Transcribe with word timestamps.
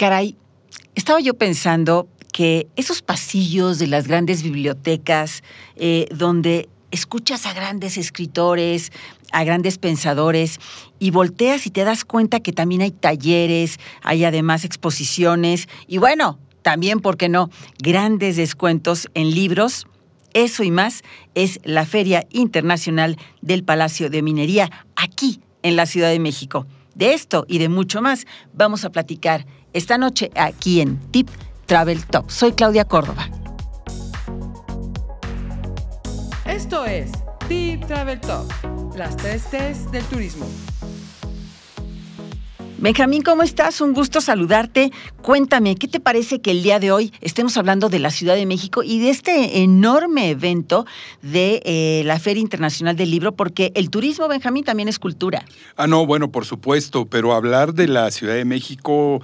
Caray, 0.00 0.34
estaba 0.94 1.20
yo 1.20 1.34
pensando 1.34 2.08
que 2.32 2.68
esos 2.74 3.02
pasillos 3.02 3.78
de 3.78 3.86
las 3.86 4.08
grandes 4.08 4.42
bibliotecas, 4.42 5.42
eh, 5.76 6.06
donde 6.10 6.70
escuchas 6.90 7.44
a 7.44 7.52
grandes 7.52 7.98
escritores, 7.98 8.92
a 9.30 9.44
grandes 9.44 9.76
pensadores, 9.76 10.58
y 10.98 11.10
volteas 11.10 11.66
y 11.66 11.70
te 11.70 11.84
das 11.84 12.06
cuenta 12.06 12.40
que 12.40 12.54
también 12.54 12.80
hay 12.80 12.92
talleres, 12.92 13.78
hay 14.00 14.24
además 14.24 14.64
exposiciones, 14.64 15.68
y 15.86 15.98
bueno, 15.98 16.38
también, 16.62 17.00
¿por 17.00 17.18
qué 17.18 17.28
no?, 17.28 17.50
grandes 17.78 18.36
descuentos 18.36 19.06
en 19.12 19.34
libros. 19.34 19.86
Eso 20.32 20.62
y 20.62 20.70
más 20.70 21.02
es 21.34 21.60
la 21.62 21.84
Feria 21.84 22.26
Internacional 22.30 23.18
del 23.42 23.64
Palacio 23.64 24.08
de 24.08 24.22
Minería, 24.22 24.70
aquí 24.96 25.42
en 25.62 25.76
la 25.76 25.84
Ciudad 25.84 26.08
de 26.08 26.20
México. 26.20 26.66
De 27.00 27.14
esto 27.14 27.46
y 27.48 27.56
de 27.56 27.70
mucho 27.70 28.02
más 28.02 28.26
vamos 28.52 28.84
a 28.84 28.90
platicar 28.90 29.46
esta 29.72 29.96
noche 29.96 30.30
aquí 30.36 30.82
en 30.82 30.98
Tip 31.10 31.30
Travel 31.64 32.04
Top. 32.04 32.30
Soy 32.30 32.52
Claudia 32.52 32.84
Córdoba. 32.84 33.30
Esto 36.44 36.84
es 36.84 37.10
Tip 37.48 37.86
Travel 37.86 38.20
Top, 38.20 38.52
las 38.94 39.16
tres 39.16 39.44
T's 39.44 39.90
del 39.90 40.04
turismo. 40.04 40.44
Benjamín, 42.80 43.20
¿cómo 43.20 43.42
estás? 43.42 43.82
Un 43.82 43.92
gusto 43.92 44.22
saludarte. 44.22 44.90
Cuéntame, 45.20 45.76
¿qué 45.76 45.86
te 45.86 46.00
parece 46.00 46.40
que 46.40 46.50
el 46.50 46.62
día 46.62 46.78
de 46.78 46.90
hoy 46.90 47.12
estemos 47.20 47.58
hablando 47.58 47.90
de 47.90 47.98
la 47.98 48.10
Ciudad 48.10 48.36
de 48.36 48.46
México 48.46 48.82
y 48.82 49.00
de 49.00 49.10
este 49.10 49.62
enorme 49.62 50.30
evento 50.30 50.86
de 51.20 51.60
eh, 51.66 52.02
la 52.06 52.18
Feria 52.18 52.40
Internacional 52.40 52.96
del 52.96 53.10
Libro? 53.10 53.32
Porque 53.32 53.70
el 53.74 53.90
turismo, 53.90 54.28
Benjamín, 54.28 54.64
también 54.64 54.88
es 54.88 54.98
cultura. 54.98 55.44
Ah, 55.76 55.86
no, 55.86 56.06
bueno, 56.06 56.32
por 56.32 56.46
supuesto, 56.46 57.04
pero 57.04 57.34
hablar 57.34 57.74
de 57.74 57.86
la 57.86 58.10
Ciudad 58.10 58.34
de 58.34 58.46
México 58.46 59.20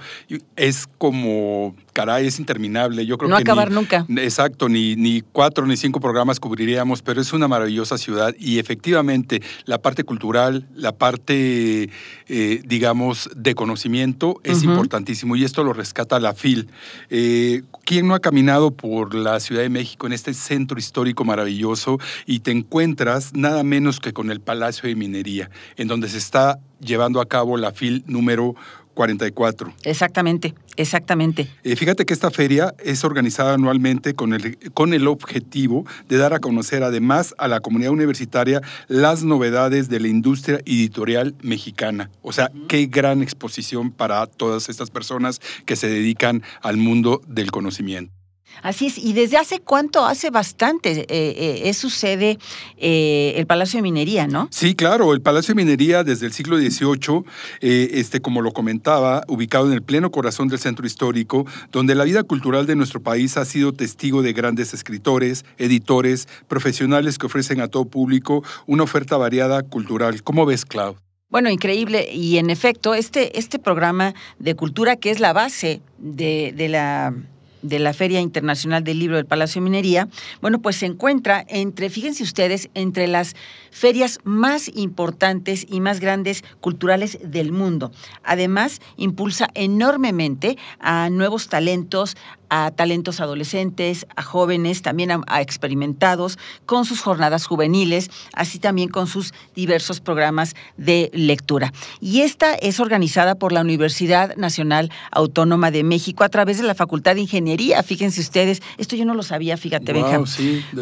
es 0.55 0.85
como 0.99 1.75
caray, 1.97 2.27
es 2.27 2.37
interminable. 2.37 3.07
Yo 3.07 3.17
creo 3.17 3.27
no 3.27 3.37
que 3.37 3.41
acabar 3.41 3.71
nunca. 3.71 4.05
Exacto, 4.07 4.69
ni, 4.69 4.95
ni 4.95 5.21
cuatro 5.21 5.65
ni 5.65 5.75
cinco 5.77 5.99
programas 5.99 6.39
cubriríamos, 6.39 7.01
pero 7.01 7.19
es 7.19 7.33
una 7.33 7.47
maravillosa 7.47 7.97
ciudad 7.97 8.35
y 8.37 8.59
efectivamente 8.59 9.41
la 9.65 9.81
parte 9.81 10.03
cultural, 10.03 10.67
la 10.75 10.91
parte, 10.91 11.89
eh, 12.27 12.61
digamos, 12.63 13.31
de 13.35 13.55
conocimiento 13.55 14.39
es 14.43 14.61
importantísimo 14.61 15.35
y 15.35 15.43
esto 15.43 15.63
lo 15.63 15.73
rescata 15.73 16.19
la 16.19 16.35
FIL. 16.35 16.69
Eh, 17.09 17.63
¿Quién 17.83 18.07
no 18.07 18.13
ha 18.13 18.19
caminado 18.19 18.69
por 18.69 19.15
la 19.15 19.39
Ciudad 19.39 19.63
de 19.63 19.69
México 19.69 20.05
en 20.05 20.13
este 20.13 20.35
centro 20.35 20.77
histórico 20.77 21.25
maravilloso 21.25 21.97
y 22.27 22.41
te 22.41 22.51
encuentras 22.51 23.33
nada 23.33 23.63
menos 23.63 23.99
que 23.99 24.13
con 24.13 24.29
el 24.29 24.39
Palacio 24.39 24.87
de 24.87 24.95
Minería, 24.95 25.49
en 25.77 25.87
donde 25.87 26.09
se 26.09 26.19
está 26.19 26.59
llevando 26.79 27.21
a 27.21 27.25
cabo 27.25 27.57
la 27.57 27.71
FIL 27.71 28.03
número 28.05 28.55
44. 28.97 29.73
Exactamente, 29.83 30.55
exactamente. 30.75 31.47
Eh, 31.63 31.75
fíjate 31.75 32.03
que 32.07 32.15
esta 32.15 32.31
feria 32.31 32.73
es 32.83 33.03
organizada 33.03 33.53
anualmente 33.53 34.15
con 34.15 34.33
el, 34.33 34.57
con 34.73 34.91
el 34.91 35.07
objetivo 35.07 35.85
de 36.09 36.17
dar 36.17 36.33
a 36.33 36.39
conocer 36.39 36.81
además 36.81 37.35
a 37.37 37.47
la 37.47 37.59
comunidad 37.59 37.91
universitaria 37.91 38.59
las 38.87 39.23
novedades 39.23 39.87
de 39.87 39.99
la 39.99 40.07
industria 40.07 40.61
editorial 40.65 41.35
mexicana. 41.43 42.09
O 42.23 42.33
sea, 42.33 42.51
qué 42.67 42.87
gran 42.87 43.21
exposición 43.21 43.91
para 43.91 44.25
todas 44.25 44.67
estas 44.67 44.89
personas 44.89 45.41
que 45.67 45.75
se 45.75 45.87
dedican 45.87 46.41
al 46.63 46.77
mundo 46.77 47.21
del 47.27 47.51
conocimiento. 47.51 48.16
Así 48.61 48.87
es, 48.87 48.97
y 48.97 49.13
desde 49.13 49.37
hace 49.37 49.59
cuánto, 49.59 50.05
hace 50.05 50.29
bastante, 50.29 50.91
eh, 50.91 51.05
eh, 51.09 51.61
es 51.65 51.77
su 51.77 51.89
sede 51.89 52.37
eh, 52.77 53.33
el 53.35 53.45
Palacio 53.45 53.77
de 53.77 53.83
Minería, 53.83 54.27
¿no? 54.27 54.47
Sí, 54.51 54.75
claro, 54.75 55.13
el 55.13 55.21
Palacio 55.21 55.53
de 55.53 55.63
Minería 55.63 56.03
desde 56.03 56.25
el 56.25 56.33
siglo 56.33 56.57
XVIII, 56.57 57.23
este, 57.61 58.21
como 58.21 58.41
lo 58.41 58.51
comentaba, 58.51 59.23
ubicado 59.27 59.67
en 59.67 59.73
el 59.73 59.81
pleno 59.81 60.11
corazón 60.11 60.47
del 60.47 60.59
centro 60.59 60.85
histórico, 60.85 61.45
donde 61.71 61.95
la 61.95 62.03
vida 62.03 62.23
cultural 62.23 62.65
de 62.65 62.75
nuestro 62.75 63.01
país 63.01 63.37
ha 63.37 63.45
sido 63.45 63.73
testigo 63.73 64.21
de 64.21 64.33
grandes 64.33 64.73
escritores, 64.73 65.45
editores, 65.57 66.27
profesionales 66.47 67.17
que 67.17 67.25
ofrecen 67.25 67.61
a 67.61 67.67
todo 67.67 67.85
público 67.85 68.43
una 68.65 68.83
oferta 68.83 69.17
variada 69.17 69.63
cultural. 69.63 70.23
¿Cómo 70.23 70.45
ves, 70.45 70.65
Clau? 70.65 70.95
Bueno, 71.29 71.49
increíble. 71.49 72.07
Y 72.11 72.37
en 72.37 72.49
efecto, 72.49 72.93
este, 72.93 73.37
este 73.37 73.59
programa 73.59 74.13
de 74.39 74.55
cultura 74.55 74.95
que 74.95 75.11
es 75.11 75.19
la 75.19 75.33
base 75.33 75.81
de, 75.97 76.53
de 76.55 76.69
la 76.69 77.13
de 77.61 77.79
la 77.79 77.93
Feria 77.93 78.21
Internacional 78.21 78.83
del 78.83 78.99
Libro 78.99 79.17
del 79.17 79.25
Palacio 79.25 79.61
de 79.61 79.65
Minería, 79.65 80.07
bueno, 80.41 80.59
pues 80.61 80.77
se 80.77 80.85
encuentra 80.85 81.45
entre, 81.47 81.89
fíjense 81.89 82.23
ustedes, 82.23 82.69
entre 82.73 83.07
las 83.07 83.35
ferias 83.71 84.19
más 84.23 84.69
importantes 84.75 85.65
y 85.69 85.81
más 85.81 85.99
grandes 85.99 86.43
culturales 86.61 87.19
del 87.23 87.51
mundo. 87.51 87.91
Además, 88.23 88.81
impulsa 88.97 89.49
enormemente 89.53 90.57
a 90.79 91.09
nuevos 91.09 91.47
talentos, 91.47 92.15
a 92.49 92.71
talentos 92.71 93.19
adolescentes, 93.19 94.07
a 94.15 94.23
jóvenes, 94.23 94.81
también 94.81 95.11
a, 95.11 95.41
experimentados, 95.41 96.37
con 96.65 96.85
sus 96.85 97.01
jornadas 97.01 97.45
juveniles, 97.45 98.09
así 98.33 98.59
también 98.59 98.89
con 98.89 99.07
sus 99.07 99.33
diversos 99.55 99.99
programas 99.99 100.55
de 100.77 101.09
lectura. 101.13 101.73
Y 101.99 102.21
esta 102.21 102.53
es 102.55 102.79
organizada 102.79 103.35
por 103.35 103.51
la 103.51 103.61
Universidad 103.61 104.35
Nacional 104.35 104.91
Autónoma 105.11 105.71
de 105.71 105.83
México 105.83 106.23
a 106.23 106.29
través 106.29 106.57
de 106.57 106.63
la 106.63 106.75
Facultad 106.75 107.15
de 107.15 107.21
Ingeniería. 107.21 107.83
Fíjense 107.83 108.21
ustedes, 108.21 108.61
esto 108.77 108.95
yo 108.95 109.05
no 109.05 109.13
lo 109.13 109.23
sabía, 109.23 109.57
fíjate, 109.57 109.93
wow, 109.93 110.25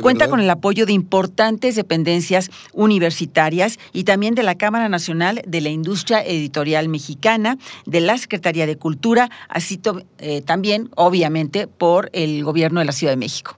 Cuenta 0.01 0.27
con 0.27 0.39
el 0.39 0.49
apoyo 0.49 0.85
de 0.85 0.93
importantes 0.93 1.75
dependencias 1.75 2.49
universitarias 2.73 3.79
y 3.93 4.03
también 4.03 4.35
de 4.35 4.43
la 4.43 4.55
Cámara 4.55 4.89
Nacional 4.89 5.41
de 5.47 5.61
la 5.61 5.69
Industria 5.69 6.23
Editorial 6.23 6.89
Mexicana, 6.89 7.57
de 7.85 8.01
la 8.01 8.17
Secretaría 8.17 8.65
de 8.65 8.77
Cultura, 8.77 9.29
así 9.49 9.79
eh, 10.19 10.41
también, 10.41 10.89
obviamente, 10.95 11.54
por 11.77 12.09
el 12.13 12.43
gobierno 12.43 12.79
de 12.79 12.85
la 12.85 12.91
Ciudad 12.91 13.13
de 13.13 13.17
México. 13.17 13.57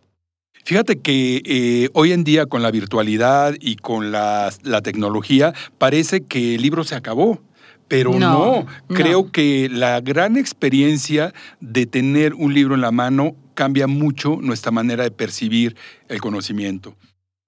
Fíjate 0.64 1.00
que 1.00 1.42
eh, 1.46 1.90
hoy 1.94 2.12
en 2.12 2.26
día 2.26 2.46
con 2.46 2.62
la 2.62 2.72
virtualidad 2.72 3.56
y 3.60 3.78
con 3.78 4.12
la, 4.12 4.52
tecnología 4.84 5.54
parece 5.78 6.22
que 6.22 6.56
el 6.56 6.62
libro 6.62 6.84
se 6.84 6.96
acabó. 6.96 7.42
Pero 7.88 8.20
no, 8.20 8.66
creo 8.90 9.32
que 9.32 9.70
la 9.72 10.02
gran 10.02 10.36
experiencia 10.36 11.34
de 11.62 11.86
tener 11.86 12.34
un 12.34 12.54
libro 12.54 12.76
en 12.76 12.82
la 12.82 12.92
mano 12.92 13.34
cambia 13.54 13.88
mucho 13.88 14.40
nuestra 14.42 14.72
manera 14.72 15.06
de 15.06 15.12
percibir 15.12 15.78
el 16.10 16.20
conocimiento. 16.20 16.98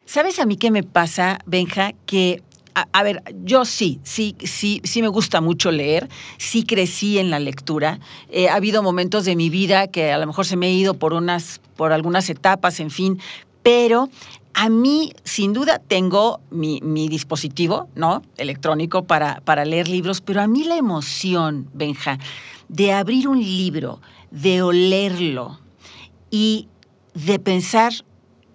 ¿Sabes 0.06 0.40
a 0.40 0.46
mí 0.46 0.56
qué 0.56 0.72
me 0.72 0.84
pasa, 0.84 1.40
Benja? 1.46 1.92
Que 2.06 2.42
a, 2.74 3.04
ver, 3.04 3.24
yo 3.44 3.66
sí, 3.66 4.00
sí, 4.04 4.36
sí, 4.44 4.82
sí 4.84 5.02
me 5.02 5.08
gusta 5.08 5.42
mucho 5.42 5.72
leer, 5.72 6.10
sí 6.38 6.64
crecí 6.64 7.20
en 7.20 7.30
la 7.30 7.40
lectura. 7.40 8.00
ha 8.50 8.56
habido 8.56 8.84
momentos 8.84 9.26
de 9.26 9.36
mi 9.36 9.50
vida 9.50 9.88
que 9.88 10.12
a 10.12 10.18
lo 10.18 10.28
mejor 10.28 10.46
se 10.46 10.56
me 10.56 10.68
ha 10.68 10.72
ido 10.72 10.94
por 10.94 11.14
unas, 11.14 11.62
por 11.76 11.92
algunas 11.92 12.30
etapas, 12.30 12.80
en 12.80 12.92
fin, 12.92 13.20
pero 13.64 14.10
a 14.54 14.70
mí, 14.70 15.14
sin 15.24 15.54
duda, 15.54 15.80
tengo 15.80 16.42
mi, 16.50 16.80
dispositivo, 17.08 17.88
¿no? 17.96 18.24
Electrónico 18.38 19.06
para, 19.06 19.42
para 19.42 19.64
leer 19.64 19.88
libros, 19.88 20.22
pero 20.22 20.42
a 20.42 20.48
mí 20.48 20.64
la 20.64 20.76
emoción, 20.76 21.70
Benja, 21.74 22.20
de 22.68 22.92
abrir 22.92 23.28
un 23.28 23.40
libro, 23.40 24.02
de 24.32 24.62
olerlo 24.62 25.60
y 26.30 26.68
de 27.14 27.40
pensar 27.40 27.94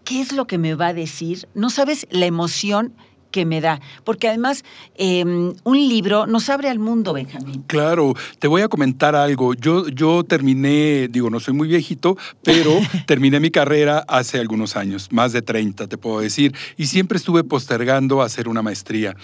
qué 0.05 0.21
es 0.21 0.33
lo 0.33 0.47
que 0.47 0.59
me 0.59 0.75
va 0.75 0.89
a 0.89 0.95
decir, 0.95 1.49
no 1.55 1.71
sabes 1.71 2.07
la 2.11 2.27
emoción 2.27 2.95
que 3.34 3.45
me 3.45 3.61
da. 3.61 3.81
Porque 4.05 4.28
además, 4.28 4.65
em, 4.95 5.55
un 5.65 5.77
libro 5.77 6.28
nos 6.28 6.49
abre 6.50 6.69
al 6.69 6.78
mundo, 6.78 7.12
Benjamín. 7.12 7.65
Claro, 7.67 8.15
te 8.39 8.47
voy 8.47 8.62
a 8.62 8.69
comentar 8.69 9.17
algo. 9.17 9.55
Yo, 9.55 9.89
yo 9.89 10.22
terminé, 10.22 11.09
digo, 11.09 11.31
no 11.31 11.41
soy 11.41 11.53
muy 11.53 11.67
viejito, 11.67 12.17
pero 12.44 12.71
terminé 13.09 13.41
mi 13.41 13.50
carrera 13.50 14.05
hace 14.06 14.39
algunos 14.39 14.77
años, 14.77 15.09
más 15.11 15.33
de 15.33 15.43
30, 15.43 15.89
te 15.89 15.99
puedo 15.99 16.21
decir, 16.21 16.55
y 16.77 16.87
siempre 16.87 17.19
estuve 17.19 17.43
postergando 17.43 18.23
hacer 18.23 18.47
una 18.47 18.62
maestría. 18.62 19.17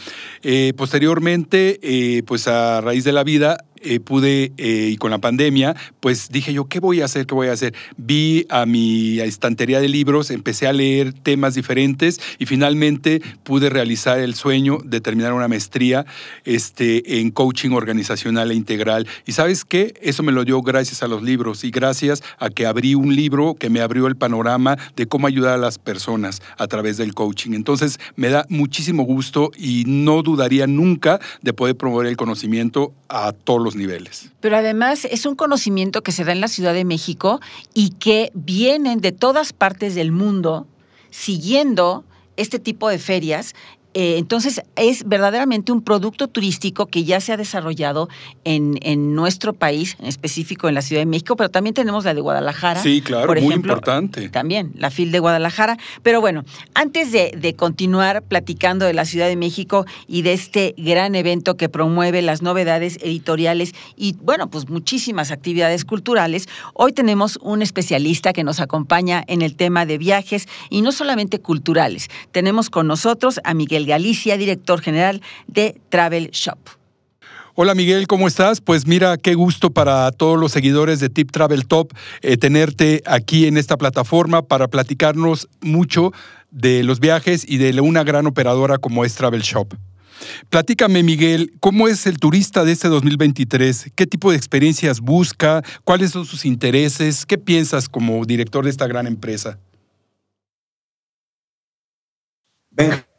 Eh, 0.42 0.72
posteriormente, 0.76 1.78
eh, 1.80 2.24
pues 2.24 2.48
a 2.48 2.80
raíz 2.80 3.04
de 3.04 3.12
la 3.12 3.22
vida, 3.22 3.64
eh, 3.82 4.00
pude, 4.00 4.52
eh, 4.56 4.90
y 4.92 4.96
con 4.96 5.10
la 5.10 5.18
pandemia, 5.18 5.74
pues 6.00 6.28
dije 6.30 6.52
yo, 6.52 6.66
¿qué 6.66 6.80
voy 6.80 7.00
a 7.00 7.06
hacer? 7.06 7.26
¿Qué 7.26 7.34
voy 7.34 7.48
a 7.48 7.52
hacer? 7.52 7.74
Vi 7.96 8.46
a 8.48 8.66
mi 8.66 9.20
estantería 9.20 9.80
de 9.80 9.88
libros, 9.88 10.30
empecé 10.30 10.66
a 10.66 10.72
leer 10.72 11.12
temas 11.12 11.54
diferentes 11.54 12.20
y 12.38 12.46
finalmente 12.46 13.22
pude 13.42 13.70
realizar 13.70 14.18
el 14.18 14.34
sueño 14.34 14.78
de 14.84 15.00
terminar 15.00 15.32
una 15.32 15.48
maestría 15.48 16.06
este, 16.44 17.20
en 17.20 17.30
coaching 17.30 17.70
organizacional 17.70 18.50
e 18.50 18.54
integral. 18.54 19.06
Y 19.26 19.32
sabes 19.32 19.64
qué? 19.64 19.94
Eso 20.02 20.22
me 20.22 20.32
lo 20.32 20.44
dio 20.44 20.60
gracias 20.62 21.02
a 21.02 21.08
los 21.08 21.22
libros 21.22 21.64
y 21.64 21.70
gracias 21.70 22.22
a 22.38 22.50
que 22.50 22.66
abrí 22.66 22.94
un 22.94 23.14
libro 23.16 23.54
que 23.54 23.70
me 23.70 23.80
abrió 23.80 24.06
el 24.06 24.16
panorama 24.16 24.78
de 24.96 25.06
cómo 25.06 25.26
ayudar 25.26 25.54
a 25.54 25.58
las 25.58 25.78
personas 25.78 26.42
a 26.58 26.66
través 26.66 26.96
del 26.96 27.14
coaching. 27.14 27.52
Entonces 27.52 27.98
me 28.16 28.28
da 28.28 28.46
muchísimo 28.48 29.04
gusto 29.04 29.50
y 29.56 29.84
no 29.86 30.22
dudaría 30.22 30.66
nunca 30.66 31.20
de 31.42 31.52
poder 31.52 31.76
promover 31.76 32.06
el 32.06 32.16
conocimiento 32.16 32.92
a 33.08 33.32
todos 33.32 33.62
los 33.62 33.69
niveles. 33.76 34.30
Pero 34.40 34.56
además 34.56 35.06
es 35.10 35.26
un 35.26 35.34
conocimiento 35.34 36.02
que 36.02 36.12
se 36.12 36.24
da 36.24 36.32
en 36.32 36.40
la 36.40 36.48
Ciudad 36.48 36.74
de 36.74 36.84
México 36.84 37.40
y 37.74 37.90
que 37.90 38.30
vienen 38.34 39.00
de 39.00 39.12
todas 39.12 39.52
partes 39.52 39.94
del 39.94 40.12
mundo 40.12 40.66
siguiendo 41.10 42.04
este 42.36 42.58
tipo 42.58 42.88
de 42.88 42.98
ferias 42.98 43.54
Eh, 43.92 44.16
entonces, 44.18 44.62
es 44.76 45.04
verdaderamente 45.04 45.72
un 45.72 45.82
producto 45.82 46.28
turístico 46.28 46.86
que 46.86 47.04
ya 47.04 47.20
se 47.20 47.32
ha 47.32 47.36
desarrollado 47.36 48.08
en, 48.44 48.78
en, 48.82 49.14
nuestro 49.14 49.52
país, 49.52 49.96
en 49.98 50.06
específico 50.06 50.68
en 50.68 50.74
la 50.74 50.82
Ciudad 50.82 51.02
de 51.02 51.06
México, 51.06 51.34
pero 51.36 51.48
también 51.48 51.74
tenemos 51.74 52.04
la 52.04 52.14
de 52.14 52.20
Guadalajara. 52.20 52.82
Sí, 52.82 53.00
claro, 53.00 53.26
por 53.26 53.40
muy 53.40 53.48
ejemplo, 53.48 53.72
importante. 53.72 54.28
También, 54.28 54.72
la 54.76 54.90
FIL 54.90 55.10
de 55.10 55.18
Guadalajara. 55.18 55.76
Pero 56.02 56.20
bueno, 56.20 56.44
antes 56.74 57.10
de, 57.10 57.32
de 57.36 57.54
continuar 57.54 58.22
platicando 58.22 58.84
de 58.84 58.94
la 58.94 59.04
Ciudad 59.04 59.26
de 59.26 59.36
México 59.36 59.86
y 60.06 60.22
de 60.22 60.34
este 60.34 60.74
gran 60.76 61.14
evento 61.14 61.56
que 61.56 61.68
promueve 61.68 62.22
las 62.22 62.42
novedades 62.42 62.98
editoriales 63.02 63.74
y, 63.96 64.14
bueno, 64.22 64.50
pues 64.50 64.68
muchísimas 64.68 65.32
actividades 65.32 65.84
culturales, 65.84 66.48
hoy 66.74 66.92
tenemos 66.92 67.38
un 67.42 67.62
especialista 67.62 68.32
que 68.32 68.44
nos 68.44 68.60
acompaña 68.60 69.24
en 69.26 69.42
el 69.42 69.56
tema 69.56 69.86
de 69.86 69.98
viajes 69.98 70.46
y 70.68 70.82
no 70.82 70.92
solamente 70.92 71.40
culturales. 71.40 72.08
Tenemos 72.30 72.70
con 72.70 72.86
nosotros 72.86 73.40
a 73.44 73.54
Miguel 73.54 73.79
Galicia, 73.86 74.36
director 74.36 74.80
general 74.80 75.22
de 75.46 75.80
Travel 75.88 76.30
Shop. 76.30 76.58
Hola 77.54 77.74
Miguel, 77.74 78.06
¿cómo 78.06 78.28
estás? 78.28 78.60
Pues 78.60 78.86
mira, 78.86 79.16
qué 79.18 79.34
gusto 79.34 79.70
para 79.70 80.10
todos 80.12 80.38
los 80.38 80.52
seguidores 80.52 81.00
de 81.00 81.08
Tip 81.08 81.30
Travel 81.30 81.66
Top 81.66 81.92
eh, 82.22 82.36
tenerte 82.36 83.02
aquí 83.04 83.46
en 83.46 83.56
esta 83.56 83.76
plataforma 83.76 84.42
para 84.42 84.68
platicarnos 84.68 85.48
mucho 85.60 86.12
de 86.50 86.82
los 86.84 87.00
viajes 87.00 87.44
y 87.46 87.58
de 87.58 87.78
una 87.80 88.04
gran 88.04 88.26
operadora 88.26 88.78
como 88.78 89.04
es 89.04 89.14
Travel 89.14 89.42
Shop. 89.42 89.74
Platícame, 90.48 91.02
Miguel, 91.02 91.52
¿cómo 91.60 91.88
es 91.88 92.06
el 92.06 92.18
turista 92.18 92.64
de 92.64 92.72
este 92.72 92.88
2023? 92.88 93.92
¿Qué 93.94 94.06
tipo 94.06 94.30
de 94.30 94.36
experiencias 94.36 95.00
busca? 95.00 95.62
¿Cuáles 95.84 96.10
son 96.12 96.26
sus 96.26 96.44
intereses? 96.44 97.26
¿Qué 97.26 97.38
piensas 97.38 97.88
como 97.88 98.24
director 98.24 98.64
de 98.64 98.70
esta 98.70 98.86
gran 98.86 99.06
empresa? 99.06 99.58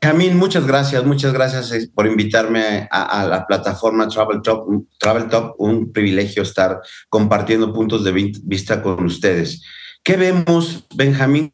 Benjamín, 0.04 0.36
muchas 0.36 0.66
gracias, 0.66 1.06
muchas 1.06 1.32
gracias 1.32 1.72
eh, 1.74 1.88
por 1.94 2.08
invitarme 2.08 2.88
a, 2.90 3.24
la 3.28 3.46
plataforma 3.46 4.08
Travel 4.08 4.42
Top, 4.42 4.68
Travel 4.98 5.28
Top, 5.28 5.54
un 5.60 5.92
privilegio 5.92 6.42
estar 6.42 6.82
compartiendo 7.08 7.72
puntos 7.72 8.04
de 8.04 8.12
vista 8.44 8.82
con 8.82 9.06
ustedes. 9.06 9.62
¿Qué 10.04 10.18
vemos, 10.18 10.88
Benjamín, 10.96 11.54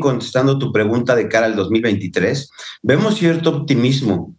contestando 0.00 0.60
tu 0.60 0.72
pregunta 0.72 1.16
de 1.16 1.26
cara 1.26 1.46
al 1.46 1.56
2023? 1.56 2.48
Vemos 2.82 3.16
cierto 3.16 3.50
optimismo, 3.50 4.36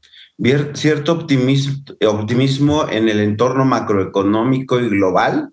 cierto 0.73 1.11
optimismo, 1.11 1.83
optimismo 2.07 2.87
en 2.89 3.09
el 3.09 3.19
entorno 3.19 3.65
macroeconómico 3.65 4.79
y 4.79 4.87
global, 4.87 5.49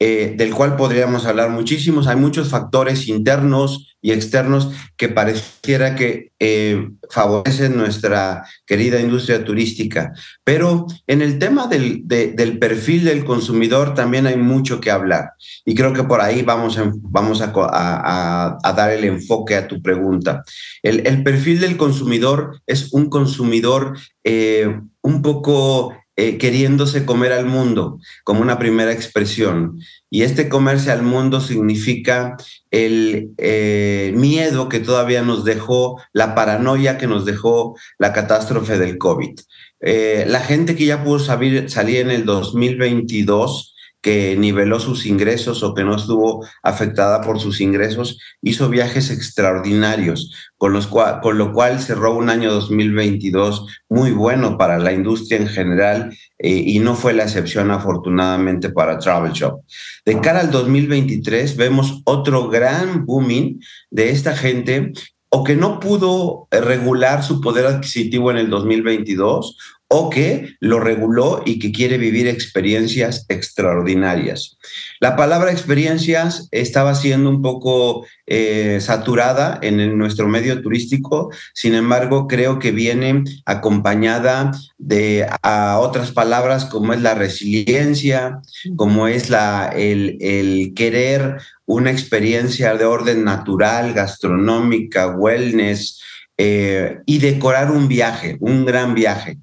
eh, 0.00 0.34
del 0.36 0.52
cual 0.52 0.74
podríamos 0.74 1.26
hablar 1.26 1.50
muchísimos. 1.50 2.08
Hay 2.08 2.16
muchos 2.16 2.48
factores 2.48 3.06
internos 3.06 3.89
y 4.02 4.12
externos 4.12 4.70
que 4.96 5.08
pareciera 5.08 5.94
que 5.94 6.32
eh, 6.38 6.88
favorecen 7.10 7.76
nuestra 7.76 8.46
querida 8.66 9.00
industria 9.00 9.44
turística. 9.44 10.12
Pero 10.44 10.86
en 11.06 11.22
el 11.22 11.38
tema 11.38 11.66
del, 11.66 12.02
del, 12.04 12.58
perfil 12.58 13.04
del 13.04 13.24
consumidor 13.24 13.94
también 13.94 14.26
hay 14.26 14.36
mucho 14.36 14.80
que 14.80 14.90
hablar. 14.90 15.32
Y 15.64 15.74
creo 15.74 15.92
que 15.92 16.04
por 16.04 16.20
ahí 16.20 16.42
vamos 16.42 16.78
a, 16.78 16.90
vamos 16.94 17.42
a, 17.42 18.58
a, 18.62 18.72
dar 18.72 18.90
el 18.92 19.04
enfoque 19.04 19.56
a 19.56 19.68
tu 19.68 19.82
pregunta. 19.82 20.44
El, 20.82 21.06
el, 21.06 21.22
perfil 21.22 21.60
del 21.60 21.76
consumidor 21.76 22.60
es 22.66 22.92
un 22.92 23.10
consumidor 23.10 23.98
eh, 24.24 24.80
un 25.02 25.22
poco 25.22 25.94
eh, 26.20 26.36
queriéndose 26.36 27.06
comer 27.06 27.32
al 27.32 27.46
mundo, 27.46 27.98
como 28.24 28.42
una 28.42 28.58
primera 28.58 28.92
expresión. 28.92 29.80
Y 30.10 30.20
este 30.20 30.50
comerse 30.50 30.90
al 30.90 31.00
mundo 31.00 31.40
significa 31.40 32.36
el 32.70 33.30
eh, 33.38 34.12
miedo 34.14 34.68
que 34.68 34.80
todavía 34.80 35.22
nos 35.22 35.46
dejó, 35.46 35.98
la 36.12 36.34
paranoia 36.34 36.98
que 36.98 37.06
nos 37.06 37.24
dejó 37.24 37.74
la 37.98 38.12
catástrofe 38.12 38.78
del 38.78 38.98
COVID. 38.98 39.40
Eh, 39.80 40.26
la 40.28 40.40
gente 40.40 40.76
que 40.76 40.84
ya 40.84 41.02
pudo 41.02 41.20
salir, 41.20 41.70
salir 41.70 42.00
en 42.00 42.10
el 42.10 42.26
2022 42.26 43.74
que 44.00 44.36
niveló 44.36 44.80
sus 44.80 45.06
ingresos 45.06 45.62
o 45.62 45.74
que 45.74 45.84
no 45.84 45.96
estuvo 45.96 46.46
afectada 46.62 47.20
por 47.20 47.38
sus 47.38 47.60
ingresos, 47.60 48.18
hizo 48.42 48.68
viajes 48.68 49.10
extraordinarios, 49.10 50.34
con, 50.56 50.72
los 50.72 50.86
con 50.86 51.38
lo 51.38 51.52
cual 51.52 51.80
cerró 51.80 52.14
un 52.14 52.30
año 52.30 52.52
2022 52.52 53.66
muy 53.88 54.12
bueno 54.12 54.56
para 54.56 54.78
la 54.78 54.92
industria 54.92 55.38
en 55.38 55.48
general 55.48 56.16
eh, 56.38 56.50
y 56.50 56.78
no 56.78 56.94
fue 56.94 57.12
la 57.12 57.24
excepción 57.24 57.70
afortunadamente 57.70 58.70
para 58.70 58.98
Travel 58.98 59.32
Shop. 59.32 59.62
De 60.04 60.20
cara 60.20 60.40
al 60.40 60.50
2023 60.50 61.56
vemos 61.56 62.00
otro 62.04 62.48
gran 62.48 63.04
booming 63.04 63.60
de 63.90 64.10
esta 64.10 64.34
gente 64.34 64.92
o 65.30 65.44
que 65.44 65.54
no 65.54 65.78
pudo 65.78 66.48
regular 66.50 67.22
su 67.22 67.40
poder 67.40 67.66
adquisitivo 67.66 68.30
en 68.30 68.38
el 68.38 68.50
2022 68.50 69.56
o 69.92 70.08
que 70.08 70.54
lo 70.60 70.78
reguló 70.78 71.42
y 71.44 71.58
que 71.58 71.72
quiere 71.72 71.98
vivir 71.98 72.28
experiencias 72.28 73.26
extraordinarias. 73.28 74.56
La 75.00 75.16
palabra 75.16 75.50
experiencias 75.50 76.46
estaba 76.52 76.94
siendo 76.94 77.28
un 77.28 77.42
poco 77.42 78.06
eh, 78.26 78.78
saturada 78.80 79.58
en 79.62 79.98
nuestro 79.98 80.28
medio 80.28 80.62
turístico, 80.62 81.32
sin 81.54 81.74
embargo 81.74 82.28
creo 82.28 82.60
que 82.60 82.70
viene 82.70 83.24
acompañada 83.44 84.52
de 84.78 85.26
otras 85.42 86.12
palabras 86.12 86.66
como 86.66 86.92
es 86.92 87.00
la 87.00 87.14
resiliencia, 87.14 88.40
como 88.76 89.08
es 89.08 89.28
el 89.74 90.72
querer 90.76 91.38
una 91.66 91.90
experiencia 91.90 92.76
de 92.76 92.84
orden 92.84 93.24
natural, 93.24 93.92
gastronómica, 93.92 95.08
wellness, 95.08 96.00
eh, 96.42 97.00
y 97.04 97.18
decorar 97.18 97.70
un 97.70 97.86
viaje, 97.86 98.38
un 98.40 98.64
gran 98.64 98.94
viaje. 98.94 99.36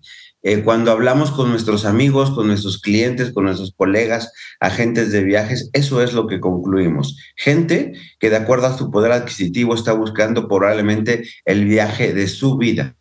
Eh, 0.50 0.64
cuando 0.64 0.94
hablamos 0.94 1.32
con 1.32 1.50
nuestros 1.50 1.84
amigos, 1.84 2.32
con 2.32 2.48
nuestros 2.48 2.78
clientes, 2.78 3.34
con 3.34 3.44
nuestros 3.44 3.74
colegas, 3.76 4.32
agentes 4.62 5.12
de 5.12 5.22
viajes, 5.22 5.70
eso 5.74 6.02
es 6.02 6.14
lo 6.14 6.26
que 6.26 6.40
concluimos. 6.40 7.18
Gente 7.36 7.92
que 8.18 8.30
de 8.30 8.38
acuerdo 8.38 8.68
a 8.68 8.78
su 8.78 8.90
poder 8.90 9.12
adquisitivo 9.12 9.76
está 9.76 9.92
buscando 9.92 10.48
probablemente 10.48 11.28
el 11.44 11.66
viaje 11.66 12.14
de 12.14 12.30
su 12.30 12.56
vida. 12.56 12.96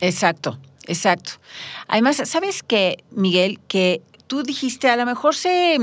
Exacto, 0.00 0.58
exacto. 0.86 1.32
Además, 1.86 2.22
¿sabes 2.24 2.62
qué, 2.62 3.04
Miguel? 3.10 3.60
Que 3.68 4.00
tú 4.26 4.42
dijiste, 4.42 4.88
a 4.88 4.96
lo 4.96 5.04
mejor 5.04 5.34
se, 5.34 5.76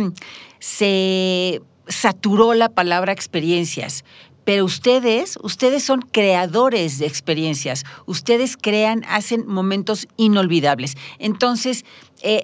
se 0.58 1.62
saturó 1.88 2.56
la 2.56 2.70
palabra 2.70 3.12
experiencias, 3.12 4.04
pero 4.48 4.64
ustedes, 4.64 5.38
ustedes 5.44 5.84
son 5.84 6.00
creadores 6.00 7.00
de 7.00 7.06
experiencias, 7.06 7.84
ustedes 8.06 8.56
crean, 8.56 9.04
hacen 9.10 9.46
momentos 9.46 10.08
inolvidables. 10.16 10.96
Entonces, 11.20 11.84
eh, 12.22 12.44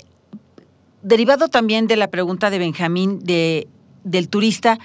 derivado 1.02 1.48
también 1.48 1.88
de 1.88 1.96
la 1.96 2.12
pregunta 2.12 2.50
de 2.50 2.60
Benjamín 2.60 3.20
de, 3.20 3.70
del 4.04 4.28
turista, 4.28 4.80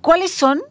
¿cuáles 0.00 0.30
son 0.30 0.62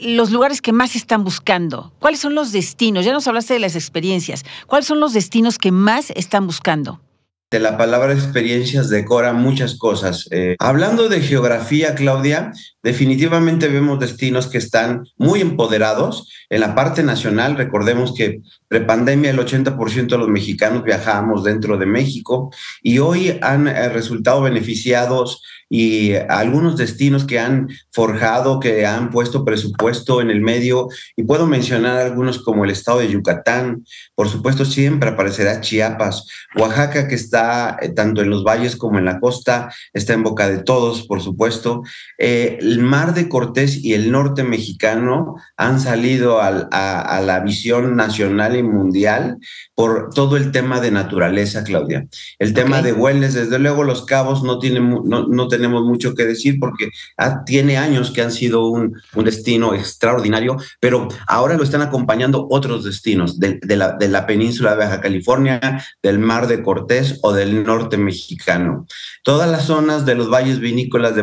los 0.00 0.30
lugares 0.30 0.62
que 0.62 0.72
más 0.72 0.94
están 0.94 1.24
buscando? 1.24 1.92
¿Cuáles 1.98 2.20
son 2.20 2.36
los 2.36 2.52
destinos? 2.52 3.04
Ya 3.04 3.12
nos 3.12 3.26
hablaste 3.26 3.54
de 3.54 3.60
las 3.60 3.74
experiencias. 3.74 4.44
¿Cuáles 4.68 4.86
son 4.86 5.00
los 5.00 5.12
destinos 5.12 5.58
que 5.58 5.72
más 5.72 6.10
están 6.10 6.46
buscando? 6.46 7.00
De 7.50 7.58
la 7.58 7.76
palabra 7.76 8.12
experiencias 8.12 8.88
decora 8.90 9.32
muchas 9.32 9.76
cosas. 9.76 10.28
Eh, 10.30 10.54
hablando 10.60 11.08
de 11.08 11.20
geografía, 11.20 11.96
Claudia, 11.96 12.52
definitivamente 12.80 13.66
vemos 13.66 13.98
destinos 13.98 14.46
que 14.46 14.58
están 14.58 15.08
muy 15.16 15.40
empoderados. 15.40 16.32
En 16.48 16.60
la 16.60 16.76
parte 16.76 17.02
nacional, 17.02 17.56
recordemos 17.56 18.14
que 18.14 18.40
prepandemia 18.68 19.32
el 19.32 19.38
80% 19.40 20.06
de 20.06 20.18
los 20.18 20.28
mexicanos 20.28 20.84
viajábamos 20.84 21.42
dentro 21.42 21.76
de 21.76 21.86
México 21.86 22.52
y 22.82 23.00
hoy 23.00 23.36
han 23.42 23.66
eh, 23.66 23.88
resultado 23.88 24.42
beneficiados 24.42 25.42
y 25.72 26.14
algunos 26.28 26.76
destinos 26.76 27.24
que 27.24 27.38
han 27.38 27.68
forjado, 27.92 28.58
que 28.58 28.84
han 28.84 29.10
puesto 29.10 29.44
presupuesto 29.44 30.20
en 30.20 30.30
el 30.30 30.40
medio, 30.40 30.88
y 31.16 31.22
puedo 31.22 31.46
mencionar 31.46 31.96
algunos 31.98 32.42
como 32.42 32.64
el 32.64 32.72
estado 32.72 32.98
de 32.98 33.08
Yucatán, 33.08 33.84
por 34.16 34.28
supuesto 34.28 34.64
siempre 34.64 35.10
aparecerá 35.10 35.60
Chiapas, 35.60 36.26
Oaxaca 36.56 37.06
que 37.06 37.14
está 37.14 37.78
eh, 37.80 37.90
tanto 37.90 38.20
en 38.20 38.30
los 38.30 38.42
valles 38.42 38.74
como 38.74 38.98
en 38.98 39.04
la 39.04 39.20
costa, 39.20 39.72
está 39.92 40.12
en 40.12 40.24
boca 40.24 40.48
de 40.48 40.58
todos, 40.58 41.06
por 41.06 41.22
supuesto. 41.22 41.82
Eh, 42.18 42.58
el 42.60 42.80
mar 42.80 43.14
de 43.14 43.28
Cortés 43.28 43.84
y 43.84 43.94
el 43.94 44.10
norte 44.10 44.42
mexicano 44.42 45.36
han 45.56 45.80
salido 45.80 46.40
a, 46.40 46.50
la 47.20 47.40
visión 47.40 47.96
nacional 47.96 48.56
y 48.56 48.62
mundial 48.62 49.38
por 49.74 50.10
todo 50.12 50.36
el 50.36 50.50
tema 50.50 50.80
de 50.80 50.90
naturaleza, 50.90 51.62
Claudia. 51.62 52.06
El 52.38 52.54
tema 52.54 52.82
de 52.82 52.92
wellness, 52.92 53.34
desde 53.34 53.58
luego 53.58 53.84
los 53.84 54.04
cabos 54.04 54.42
no 54.42 54.58
tienen, 54.58 54.88
no, 55.04 55.28
no 55.28 55.48
tenemos 55.60 55.84
mucho 55.84 56.14
que 56.14 56.24
decir 56.24 56.58
porque 56.58 56.88
tiene 57.44 57.76
años 57.76 58.10
que 58.10 58.22
han 58.22 58.32
sido 58.32 58.66
un, 58.68 59.00
destino 59.24 59.74
extraordinario, 59.74 60.56
pero 60.80 61.06
ahora 61.26 61.56
lo 61.56 61.62
están 61.62 61.82
acompañando 61.82 62.46
otros 62.50 62.84
destinos 62.84 63.38
de, 63.38 63.60
la, 63.76 63.92
de, 63.92 64.08
la, 64.08 64.26
península 64.26 64.70
de 64.70 64.78
Baja 64.78 65.00
California, 65.00 65.84
del 66.02 66.18
mar 66.18 66.46
de 66.46 66.62
Cortés 66.62 67.18
o 67.22 67.32
del 67.32 67.62
norte 67.62 67.98
mexicano. 67.98 68.86
Todas 69.22 69.50
las 69.50 69.66
zonas 69.66 70.06
de 70.06 70.14
los 70.14 70.30
valles 70.30 70.60
vinícolas 70.60 71.14
de, 71.14 71.22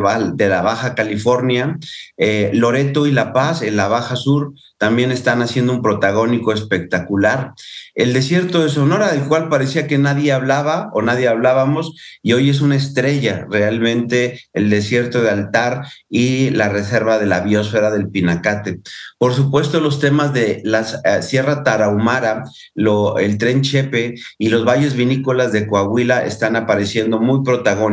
la 0.50 0.62
Baja 0.62 0.94
California, 0.94 1.78
eh, 2.18 2.52
Loreto 2.54 3.08
y 3.08 3.12
La 3.12 3.34
Paz, 3.34 3.64
en 3.64 3.76
la 3.76 3.88
Baja 3.88 4.16
Sur, 4.16 4.54
también 4.78 5.12
están 5.12 5.42
haciendo 5.42 5.74
un 5.74 5.82
protagónico 5.82 6.54
espectacular. 6.54 7.54
El 7.96 8.14
desierto 8.14 8.64
de 8.64 8.70
Sonora, 8.70 9.12
del 9.12 9.24
cual 9.24 9.50
parecía 9.50 9.88
que 9.88 9.98
nadie 9.98 10.32
hablaba 10.32 10.92
o 10.94 11.02
nadie 11.02 11.28
hablábamos, 11.28 11.96
y 12.22 12.34
hoy 12.34 12.52
es 12.52 12.62
una 12.62 12.76
estrella 12.76 13.48
realmente 13.50 14.42
el 14.54 14.70
desierto 14.70 15.24
de 15.24 15.32
Altar 15.32 15.88
y 16.08 16.52
la 16.52 16.70
reserva 16.70 17.18
de 17.18 17.26
la 17.26 17.40
biosfera 17.40 17.90
del 17.90 18.10
Pinacate. 18.10 18.82
Por 19.18 19.34
supuesto, 19.34 19.80
los 19.80 20.00
temas 20.00 20.34
de 20.34 20.62
la 20.64 20.86
eh, 21.04 21.24
Sierra 21.24 21.64
Tarahumara, 21.64 22.44
el 22.76 23.38
tren 23.40 23.64
Chepe 23.64 24.14
y 24.38 24.50
los 24.50 24.64
valles 24.64 24.94
vinícolas 24.94 25.52
de 25.52 25.66
Coahuila 25.66 26.24
están 26.26 26.56
apareciendo 26.56 27.20
muy 27.20 27.44
protagónicos. 27.44 27.87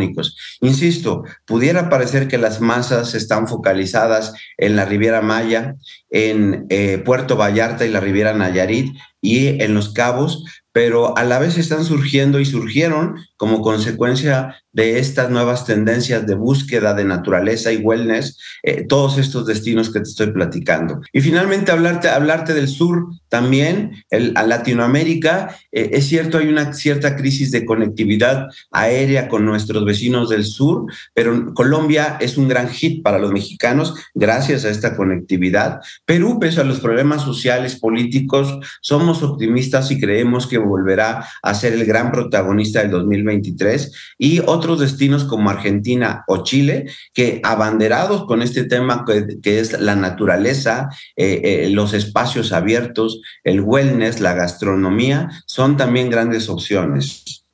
Insisto, 0.60 1.24
pudiera 1.44 1.88
parecer 1.88 2.28
que 2.28 2.38
las 2.38 2.60
masas 2.60 3.14
están 3.14 3.48
focalizadas 3.48 4.34
en 4.56 4.76
la 4.76 4.84
Riviera 4.84 5.22
Maya, 5.22 5.76
en 6.10 6.66
eh, 6.68 6.98
Puerto 6.98 7.36
Vallarta 7.36 7.84
y 7.84 7.90
la 7.90 8.00
Riviera 8.00 8.34
Nayarit 8.34 8.96
y 9.20 9.62
en 9.62 9.74
Los 9.74 9.92
Cabos, 9.92 10.44
pero 10.74 11.16
a 11.16 11.22
la 11.22 11.38
vez 11.38 11.56
están 11.56 11.84
surgiendo 11.84 12.40
y 12.40 12.44
surgieron 12.44 13.14
como 13.36 13.62
consecuencia 13.62 14.56
de 14.72 14.98
estas 14.98 15.30
nuevas 15.30 15.64
tendencias 15.66 16.26
de 16.26 16.34
búsqueda 16.34 16.94
de 16.94 17.04
naturaleza 17.04 17.72
y 17.72 17.76
wellness, 17.76 18.36
eh, 18.64 18.84
todos 18.88 19.18
estos 19.18 19.46
destinos 19.46 19.90
que 19.90 20.00
te 20.00 20.08
estoy 20.08 20.32
platicando. 20.32 21.00
Y 21.12 21.20
finalmente 21.20 21.70
hablarte, 21.70 22.08
hablarte 22.08 22.54
del 22.54 22.66
sur 22.66 23.06
también, 23.28 23.92
el, 24.10 24.32
a 24.34 24.42
Latinoamérica, 24.42 25.56
eh, 25.70 25.90
es 25.92 26.08
cierto, 26.08 26.38
hay 26.38 26.48
una 26.48 26.72
cierta 26.72 27.14
crisis 27.14 27.52
de 27.52 27.64
conectividad 27.64 28.48
aérea 28.72 29.28
con 29.28 29.46
nuestros 29.46 29.84
vecinos 29.84 30.28
del 30.28 30.44
sur, 30.44 30.86
pero 31.14 31.54
Colombia 31.54 32.16
es 32.20 32.36
un 32.36 32.48
gran 32.48 32.68
hit 32.68 33.04
para 33.04 33.20
los 33.20 33.30
mexicanos 33.30 33.94
gracias 34.12 34.64
a 34.64 34.70
esta 34.70 34.96
conectividad. 34.96 35.80
Perú, 36.04 36.40
pese 36.40 36.60
a 36.60 36.64
los 36.64 36.80
problemas 36.80 37.22
sociales, 37.22 37.76
políticos, 37.78 38.58
somos 38.80 39.22
optimistas 39.22 39.92
y 39.92 40.00
creemos 40.00 40.48
que 40.48 40.63
volverá 40.64 41.26
a 41.42 41.54
ser 41.54 41.72
el 41.72 41.84
gran 41.84 42.10
protagonista 42.10 42.80
del 42.80 42.90
2023 42.90 43.92
y 44.18 44.40
otros 44.40 44.80
destinos 44.80 45.24
como 45.24 45.50
Argentina 45.50 46.24
o 46.26 46.42
Chile 46.42 46.86
que 47.12 47.40
abanderados 47.42 48.24
con 48.24 48.42
este 48.42 48.64
tema 48.64 49.04
que, 49.04 49.58
es 49.58 49.80
la 49.80 49.96
naturaleza, 49.96 50.88
eh, 51.16 51.40
eh, 51.44 51.70
los 51.70 51.94
espacios 51.94 52.52
abiertos, 52.52 53.20
el 53.42 53.60
wellness, 53.60 54.20
la 54.20 54.34
gastronomía, 54.34 55.30
son 55.46 55.76
también 55.76 56.10
grandes 56.10 56.48
opciones. 56.48 57.44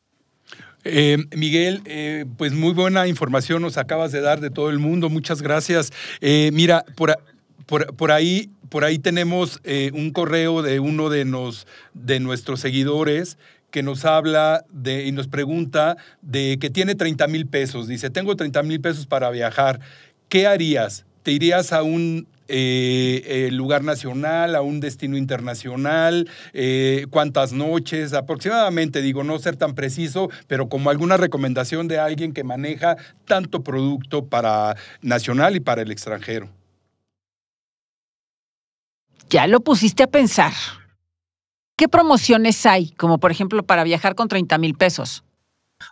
Eh, 0.83 1.19
Miguel, 1.37 1.83
pues 2.39 2.53
muy 2.53 2.73
buena 2.73 3.07
información 3.07 3.61
nos 3.61 3.77
acabas 3.77 4.13
de 4.13 4.23
dar 4.23 4.41
de 4.41 4.49
todo 4.49 4.71
el 4.71 4.79
mundo, 4.79 5.11
muchas 5.11 5.43
gracias. 5.43 5.93
mira, 6.21 6.85
por, 6.97 7.17
por, 7.71 8.11
ahí, 8.11 8.51
por 8.69 8.85
ahí 8.85 8.99
tenemos 8.99 9.61
eh, 9.63 9.93
un 9.95 10.11
correo 10.11 10.61
de 10.61 10.81
uno 10.81 11.09
de, 11.09 11.25
nos, 11.25 11.69
de 11.95 12.19
nuestros 12.19 12.59
seguidores 12.61 13.39
que 13.71 13.85
nos 13.85 14.05
habla 14.05 14.65
de, 14.73 15.07
y 15.07 15.13
nos 15.13 15.29
pregunta 15.29 15.97
de 16.21 16.59
que 16.61 16.71
tiene 16.71 16.97
30 16.97 17.29
mil 17.29 17.47
pesos. 17.47 17.87
Dice, 17.87 18.11
tengo 18.11 18.35
30 18.35 18.65
mil 18.65 18.81
pesos 18.81 19.07
para 19.07 19.31
viajar. 19.31 19.79
¿Qué 20.29 20.49
harías? 20.49 21.07
¿Te 21.23 21.31
irías 21.31 21.73
a 21.73 21.85
un 21.85 22.27
eh, 22.49 23.23
eh, 23.25 23.51
lugar 23.53 23.85
nacional, 23.85 24.57
a 24.57 24.63
un 24.63 24.81
destino 24.81 25.17
internacional? 25.17 26.29
¿Cuántas 27.11 27.53
noches? 27.53 28.15
Aproximadamente, 28.15 29.01
digo, 29.01 29.23
no 29.23 29.39
ser 29.39 29.55
tan 29.55 29.77
preciso, 29.77 30.29
pero 30.49 30.69
como 30.69 30.91
alguna 30.91 31.17
recomendación 31.17 31.87
de 31.87 32.01
alguien 32.01 32.33
que 32.33 32.43
maneja 32.43 32.97
tanto 33.27 33.63
producto 33.63 34.25
para 34.25 34.75
nacional 35.03 35.55
y 35.55 35.61
para 35.61 35.83
el 35.83 35.93
extranjero. 35.93 36.51
Ya 39.31 39.47
lo 39.47 39.61
pusiste 39.61 40.03
a 40.03 40.09
pensar. 40.09 40.53
¿Qué 41.77 41.89
promociones 41.89 42.67
hay, 42.67 42.91
como 42.91 43.19
por 43.19 43.31
ejemplo 43.31 43.63
para 43.63 43.85
viajar 43.85 44.17
con 44.17 44.27
30 44.27 44.59
mil 44.59 44.75
pesos? 44.75 45.23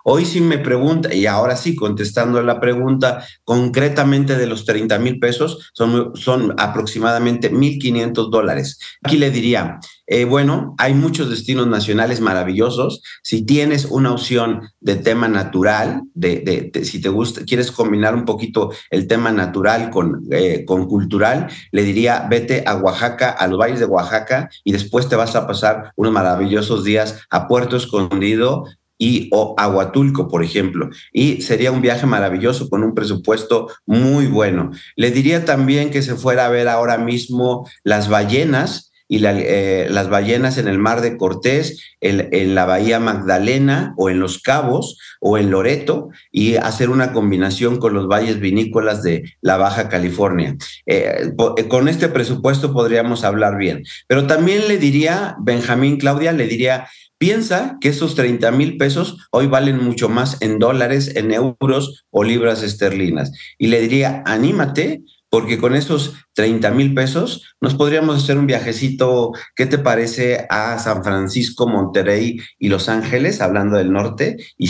Hoy 0.04 0.24
sí 0.24 0.40
me 0.40 0.58
pregunta, 0.58 1.12
y 1.14 1.26
ahora 1.26 1.56
sí, 1.56 1.74
contestando 1.74 2.42
la 2.42 2.60
pregunta 2.60 3.24
concretamente 3.44 4.36
de 4.36 4.46
los 4.46 4.64
30 4.64 4.98
mil 4.98 5.18
pesos, 5.18 5.70
son, 5.74 6.12
son 6.14 6.54
aproximadamente 6.58 7.52
1.500 7.52 8.30
dólares. 8.30 8.78
Aquí 9.02 9.16
le 9.16 9.30
diría, 9.30 9.80
eh, 10.10 10.24
bueno, 10.24 10.74
hay 10.78 10.94
muchos 10.94 11.28
destinos 11.28 11.66
nacionales 11.66 12.20
maravillosos. 12.22 13.02
Si 13.22 13.44
tienes 13.44 13.84
una 13.84 14.12
opción 14.12 14.70
de 14.80 14.96
tema 14.96 15.28
natural, 15.28 16.02
de, 16.14 16.70
si 16.84 17.00
te 17.00 17.10
gusta, 17.10 17.44
quieres 17.44 17.70
combinar 17.70 18.14
un 18.14 18.24
poquito 18.24 18.72
el 18.90 19.06
tema 19.06 19.30
natural 19.32 19.90
con, 19.90 20.22
eh, 20.30 20.64
con 20.66 20.86
cultural, 20.86 21.48
le 21.72 21.82
diría, 21.82 22.26
vete 22.30 22.64
a 22.66 22.76
Oaxaca, 22.76 23.30
a 23.30 23.46
los 23.46 23.58
valles 23.58 23.80
de 23.80 23.84
Oaxaca, 23.84 24.48
y 24.64 24.72
después 24.72 25.08
te 25.08 25.16
vas 25.16 25.36
a 25.36 25.46
pasar 25.46 25.92
unos 25.96 26.12
maravillosos 26.12 26.84
días 26.84 27.20
a 27.28 27.46
Puerto 27.46 27.76
Escondido, 27.76 28.64
y 28.98 29.28
o 29.32 29.54
Aguatulco, 29.56 30.28
por 30.28 30.42
ejemplo. 30.42 30.90
Y 31.12 31.40
sería 31.42 31.72
un 31.72 31.80
viaje 31.80 32.04
maravilloso 32.04 32.68
con 32.68 32.82
un 32.82 32.94
presupuesto 32.94 33.68
muy 33.86 34.26
bueno. 34.26 34.72
Le 34.96 35.10
diría 35.10 35.44
también 35.44 35.90
que 35.90 36.02
se 36.02 36.16
fuera 36.16 36.46
a 36.46 36.50
ver 36.50 36.68
ahora 36.68 36.98
mismo 36.98 37.68
las 37.84 38.08
ballenas 38.08 38.88
y 39.08 39.24
eh, 39.24 39.86
las 39.90 40.10
ballenas 40.10 40.58
en 40.58 40.68
el 40.68 40.78
mar 40.78 41.00
de 41.00 41.16
Cortés, 41.16 41.82
en, 42.00 42.54
la 42.54 42.66
bahía 42.66 43.00
Magdalena 43.00 43.94
o 43.96 44.10
en 44.10 44.20
Los 44.20 44.40
Cabos 44.40 44.98
o 45.20 45.38
en 45.38 45.50
Loreto 45.50 46.10
y 46.30 46.56
hacer 46.56 46.90
una 46.90 47.12
combinación 47.12 47.78
con 47.78 47.94
los 47.94 48.06
valles 48.06 48.38
vinícolas 48.38 49.02
de 49.02 49.34
la 49.40 49.56
Baja 49.56 49.88
California. 49.88 50.56
Eh, 50.84 51.32
eh, 51.56 51.68
con 51.68 51.88
este 51.88 52.08
presupuesto 52.08 52.72
podríamos 52.72 53.24
hablar 53.24 53.56
bien. 53.56 53.82
Pero 54.06 54.26
también 54.26 54.68
le 54.68 54.76
diría, 54.76 55.36
Benjamín 55.40 55.96
Claudia, 55.96 56.32
le 56.32 56.46
diría, 56.46 56.86
Piensa 57.18 57.78
que 57.80 57.88
esos 57.88 58.14
30 58.14 58.52
mil 58.52 58.76
pesos 58.76 59.28
hoy 59.32 59.48
valen 59.48 59.82
mucho 59.82 60.08
más 60.08 60.40
en 60.40 60.60
dólares, 60.60 61.16
en 61.16 61.32
euros 61.32 62.06
o 62.10 62.22
libras 62.22 62.62
esterlinas. 62.62 63.32
Y 63.58 63.66
le 63.66 63.80
diría, 63.80 64.22
anímate, 64.24 65.02
porque 65.28 65.58
con 65.58 65.74
esos 65.74 66.14
30 66.34 66.70
mil 66.70 66.94
pesos 66.94 67.54
nos 67.60 67.74
podríamos 67.74 68.22
hacer 68.22 68.38
un 68.38 68.46
viajecito, 68.46 69.32
¿qué 69.56 69.66
te 69.66 69.78
parece 69.78 70.46
a 70.48 70.78
San 70.78 71.02
Francisco, 71.02 71.66
Monterrey 71.66 72.40
y 72.58 72.68
Los 72.68 72.88
Ángeles, 72.88 73.40
hablando 73.40 73.76
del 73.76 73.92
norte? 73.92 74.36
Y 74.56 74.68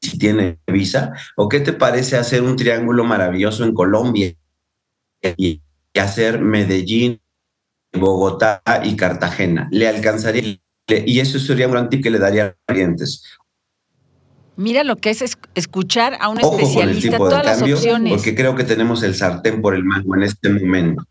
si 0.00 0.18
tiene 0.18 0.58
visa, 0.66 1.12
o 1.36 1.48
qué 1.48 1.60
te 1.60 1.72
parece 1.72 2.16
hacer 2.16 2.42
un 2.42 2.56
triángulo 2.56 3.04
maravilloso 3.04 3.64
en 3.64 3.74
Colombia 3.74 4.34
y 5.36 5.60
hacer 5.94 6.40
Medellín, 6.40 7.20
Bogotá 7.92 8.62
y 8.84 8.96
Cartagena. 8.96 9.68
Le 9.70 9.88
alcanzaría 9.88 10.58
y 10.88 11.20
eso 11.20 11.38
sería 11.38 11.66
un 11.66 11.72
gran 11.72 11.88
tip 11.88 12.02
que 12.02 12.10
le 12.10 12.18
daría 12.18 12.46
a 12.46 12.72
clientes. 12.72 13.22
Mira 14.56 14.84
lo 14.84 14.96
que 14.96 15.10
es 15.10 15.36
escuchar 15.54 16.16
a 16.20 16.28
un 16.28 16.40
especialista 16.40 17.18
todas 17.18 17.44
las 17.44 17.62
opciones. 17.62 18.12
Porque 18.12 18.34
creo 18.34 18.54
que 18.54 18.64
tenemos 18.64 19.02
el 19.02 19.14
sartén 19.14 19.60
por 19.60 19.74
el 19.74 19.84
mango 19.84 20.16
en 20.16 20.22
este 20.22 20.48
momento. 20.48 21.04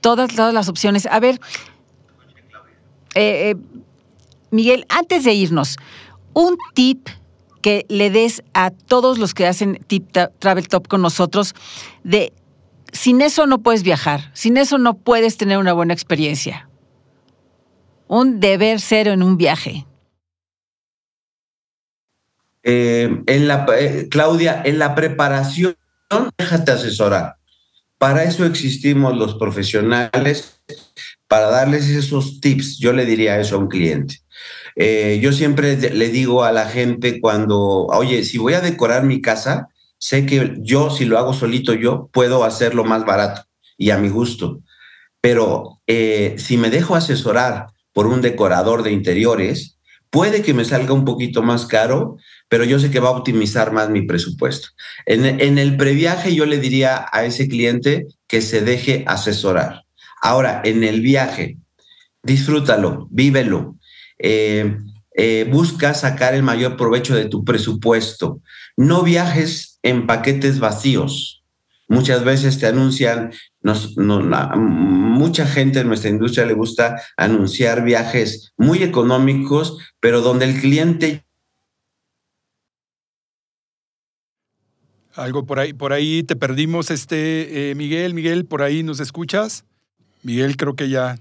Todas, 0.00 0.34
todas 0.34 0.52
las 0.52 0.68
opciones. 0.68 1.06
A 1.06 1.20
ver, 1.20 1.40
eh, 3.14 3.50
eh, 3.50 3.56
Miguel, 4.50 4.84
antes 4.88 5.24
de 5.24 5.32
irnos, 5.32 5.76
un 6.34 6.56
tip 6.74 7.08
que 7.62 7.86
le 7.88 8.10
des 8.10 8.42
a 8.54 8.70
todos 8.70 9.18
los 9.18 9.34
que 9.34 9.46
hacen 9.46 9.78
Tip 9.86 10.16
Travel 10.38 10.68
Top 10.68 10.88
con 10.88 11.02
nosotros 11.02 11.54
de 12.04 12.32
sin 12.92 13.20
eso 13.20 13.46
no 13.46 13.62
puedes 13.62 13.82
viajar, 13.82 14.30
sin 14.34 14.56
eso 14.56 14.78
no 14.78 14.98
puedes 14.98 15.36
tener 15.36 15.58
una 15.58 15.72
buena 15.72 15.94
experiencia. 15.94 16.68
Un 18.08 18.40
deber 18.40 18.80
cero 18.80 19.12
en 19.12 19.22
un 19.22 19.36
viaje. 19.36 19.86
Eh, 22.62 23.22
en 23.26 23.48
la, 23.48 23.66
eh, 23.78 24.08
Claudia, 24.10 24.62
en 24.64 24.78
la 24.78 24.94
preparación, 24.94 25.76
déjate 26.36 26.72
asesorar. 26.72 27.36
Para 27.98 28.24
eso 28.24 28.44
existimos 28.46 29.16
los 29.16 29.34
profesionales, 29.34 30.60
para 31.28 31.48
darles 31.48 31.88
esos 31.88 32.40
tips. 32.40 32.78
Yo 32.78 32.92
le 32.92 33.06
diría 33.06 33.38
eso 33.38 33.56
a 33.56 33.58
un 33.58 33.68
cliente. 33.68 34.20
Eh, 34.76 35.18
yo 35.22 35.32
siempre 35.32 35.76
le 35.76 36.08
digo 36.08 36.44
a 36.44 36.52
la 36.52 36.66
gente 36.66 37.20
cuando, 37.20 37.86
oye, 37.86 38.24
si 38.24 38.38
voy 38.38 38.54
a 38.54 38.60
decorar 38.60 39.04
mi 39.04 39.20
casa, 39.20 39.68
sé 40.00 40.26
que 40.26 40.56
yo, 40.60 40.90
si 40.90 41.04
lo 41.04 41.18
hago 41.18 41.34
solito 41.34 41.74
yo, 41.74 42.08
puedo 42.12 42.42
hacerlo 42.42 42.84
más 42.84 43.04
barato 43.04 43.42
y 43.76 43.90
a 43.90 43.98
mi 43.98 44.08
gusto. 44.08 44.62
Pero 45.20 45.80
eh, 45.86 46.34
si 46.38 46.56
me 46.56 46.70
dejo 46.70 46.96
asesorar 46.96 47.66
por 47.92 48.06
un 48.06 48.22
decorador 48.22 48.82
de 48.82 48.92
interiores, 48.92 49.78
puede 50.08 50.42
que 50.42 50.54
me 50.54 50.64
salga 50.64 50.94
un 50.94 51.04
poquito 51.04 51.42
más 51.42 51.66
caro, 51.66 52.16
pero 52.48 52.64
yo 52.64 52.78
sé 52.80 52.90
que 52.90 52.98
va 52.98 53.10
a 53.10 53.12
optimizar 53.12 53.72
más 53.72 53.90
mi 53.90 54.02
presupuesto. 54.02 54.68
En, 55.04 55.58
el 55.58 55.76
previaje 55.76 56.34
yo 56.34 56.46
le 56.46 56.58
diría 56.58 57.06
a 57.12 57.24
ese 57.24 57.46
cliente 57.46 58.06
que 58.26 58.40
se 58.40 58.62
deje 58.62 59.04
asesorar. 59.06 59.84
Ahora, 60.22 60.62
en 60.64 60.82
el 60.82 61.02
viaje, 61.02 61.58
disfrútalo, 62.22 63.06
vívelo. 63.10 63.76
Eh, 64.18 64.78
eh, 65.14 65.48
busca 65.50 65.94
sacar 65.94 66.34
el 66.34 66.42
mayor 66.42 66.76
provecho 66.76 67.14
de 67.14 67.26
tu 67.26 67.44
presupuesto. 67.44 68.40
No 68.76 69.02
viajes 69.02 69.78
en 69.82 70.06
paquetes 70.06 70.60
vacíos. 70.60 71.44
Muchas 71.88 72.22
veces 72.22 72.58
te 72.58 72.66
anuncian 72.66 73.32
mucha 73.62 75.44
gente 75.44 75.80
en 75.80 75.88
nuestra 75.88 76.08
industria 76.08 76.46
le 76.46 76.54
gusta 76.54 77.02
anunciar 77.16 77.84
viajes 77.84 78.52
muy 78.56 78.82
económicos, 78.82 79.76
pero 79.98 80.20
donde 80.20 80.46
el 80.46 80.60
cliente 80.60 81.24
Algo 85.14 85.44
por 85.44 85.58
ahí, 85.58 85.72
por 85.72 85.92
ahí 85.92 86.22
te 86.22 86.36
perdimos, 86.36 86.90
este 86.90 87.70
eh, 87.70 87.74
Miguel. 87.74 88.14
Miguel, 88.14 88.46
por 88.46 88.62
ahí 88.62 88.82
nos 88.82 89.00
escuchas. 89.00 89.64
Miguel, 90.22 90.56
creo 90.56 90.76
que 90.76 90.88
ya. 90.88 91.18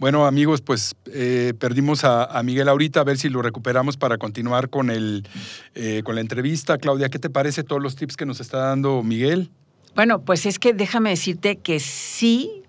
Bueno, 0.00 0.24
amigos, 0.24 0.62
pues 0.62 0.94
eh, 1.12 1.52
perdimos 1.58 2.04
a, 2.04 2.42
Miguel 2.42 2.70
ahorita, 2.70 3.00
a 3.00 3.04
ver 3.04 3.18
si 3.18 3.28
lo 3.28 3.42
recuperamos 3.42 3.98
para 3.98 4.16
continuar 4.16 4.70
con, 4.70 4.88
el, 4.88 5.28
eh, 5.74 6.00
con 6.02 6.14
la 6.14 6.22
entrevista. 6.22 6.78
Claudia, 6.78 7.10
¿qué 7.10 7.18
te 7.18 7.28
parece 7.28 7.64
todos 7.64 7.82
los 7.82 7.96
tips 7.96 8.16
que 8.16 8.24
nos 8.24 8.40
está 8.40 8.60
dando 8.60 9.02
Miguel? 9.02 9.50
Bueno, 9.94 10.22
pues 10.22 10.46
es 10.46 10.58
que 10.58 10.72
déjame 10.72 11.10
decirte 11.10 11.56
que 11.56 11.80
sí. 11.80 12.62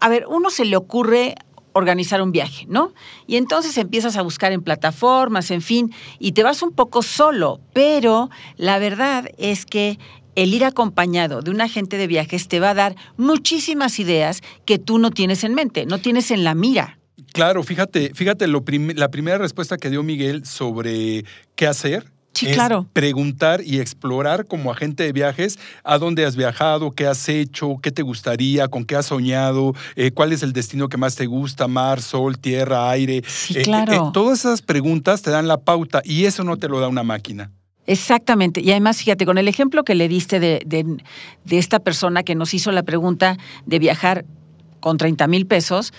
A 0.00 0.08
ver, 0.08 0.24
uno 0.26 0.48
se 0.48 0.64
le 0.64 0.78
ocurre 0.78 1.34
organizar 1.74 2.22
un 2.22 2.32
viaje, 2.32 2.64
¿no? 2.66 2.94
Y 3.26 3.36
entonces 3.36 3.76
empiezas 3.76 4.16
a 4.16 4.22
buscar 4.22 4.52
en 4.52 4.62
plataformas, 4.62 5.50
en 5.50 5.60
fin, 5.60 5.92
y 6.18 6.32
te 6.32 6.42
vas 6.42 6.62
un 6.62 6.72
poco 6.72 7.02
solo, 7.02 7.60
pero 7.74 8.30
la 8.56 8.78
verdad 8.78 9.28
es 9.36 9.66
que 9.66 9.98
el 10.38 10.54
ir 10.54 10.64
acompañado 10.64 11.42
de 11.42 11.50
un 11.50 11.60
agente 11.60 11.96
de 11.96 12.06
viajes 12.06 12.46
te 12.46 12.60
va 12.60 12.70
a 12.70 12.74
dar 12.74 12.94
muchísimas 13.16 13.98
ideas 13.98 14.40
que 14.64 14.78
tú 14.78 14.98
no 14.98 15.10
tienes 15.10 15.42
en 15.42 15.54
mente, 15.54 15.84
no 15.84 15.98
tienes 15.98 16.30
en 16.30 16.44
la 16.44 16.54
mira. 16.54 16.98
Claro, 17.32 17.64
fíjate, 17.64 18.12
fíjate 18.14 18.46
la 18.46 19.10
primera 19.10 19.38
respuesta 19.38 19.76
que 19.76 19.90
dio 19.90 20.02
Miguel 20.02 20.46
sobre 20.46 21.24
qué 21.56 21.66
hacer 21.66 22.12
Sí, 22.38 22.46
claro. 22.52 22.86
Preguntar 22.92 23.62
y 23.64 23.80
explorar 23.80 24.46
como 24.46 24.70
agente 24.70 25.02
de 25.02 25.12
viajes 25.12 25.58
a 25.82 25.98
dónde 25.98 26.24
has 26.24 26.36
viajado, 26.36 26.92
qué 26.92 27.06
has 27.06 27.28
hecho, 27.28 27.78
qué 27.82 27.90
te 27.90 28.02
gustaría, 28.02 28.68
con 28.68 28.84
qué 28.84 28.94
has 28.94 29.06
soñado, 29.06 29.74
eh, 29.96 30.12
cuál 30.12 30.32
es 30.32 30.44
el 30.44 30.52
destino 30.52 30.88
que 30.88 30.96
más 30.96 31.16
te 31.16 31.26
gusta, 31.26 31.66
mar, 31.66 32.00
sol, 32.00 32.38
tierra, 32.38 32.90
aire. 32.90 33.24
Sí, 33.26 33.58
eh, 33.58 33.62
claro. 33.62 33.92
Eh, 33.92 34.10
todas 34.12 34.40
esas 34.40 34.62
preguntas 34.62 35.22
te 35.22 35.32
dan 35.32 35.48
la 35.48 35.58
pauta 35.58 36.00
y 36.04 36.26
eso 36.26 36.44
no 36.44 36.56
te 36.58 36.68
lo 36.68 36.78
da 36.78 36.86
una 36.86 37.02
máquina. 37.02 37.50
Exactamente. 37.88 38.60
Y 38.60 38.70
además, 38.70 38.98
fíjate, 38.98 39.24
con 39.24 39.38
el 39.38 39.48
ejemplo 39.48 39.82
que 39.82 39.94
le 39.94 40.08
diste 40.08 40.38
de, 40.38 40.60
de 40.66 41.58
esta 41.58 41.78
persona 41.78 42.22
que 42.22 42.34
nos 42.34 42.52
hizo 42.52 42.70
la 42.70 42.82
pregunta 42.82 43.38
de 43.64 43.78
viajar 43.78 44.26
con 44.80 44.98
30 44.98 45.26
mil 45.26 45.46
pesos, 45.46 45.94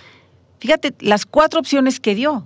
fíjate 0.59 0.93
las 0.99 1.25
cuatro 1.25 1.59
opciones 1.59 1.99
que 1.99 2.13
dio. 2.13 2.45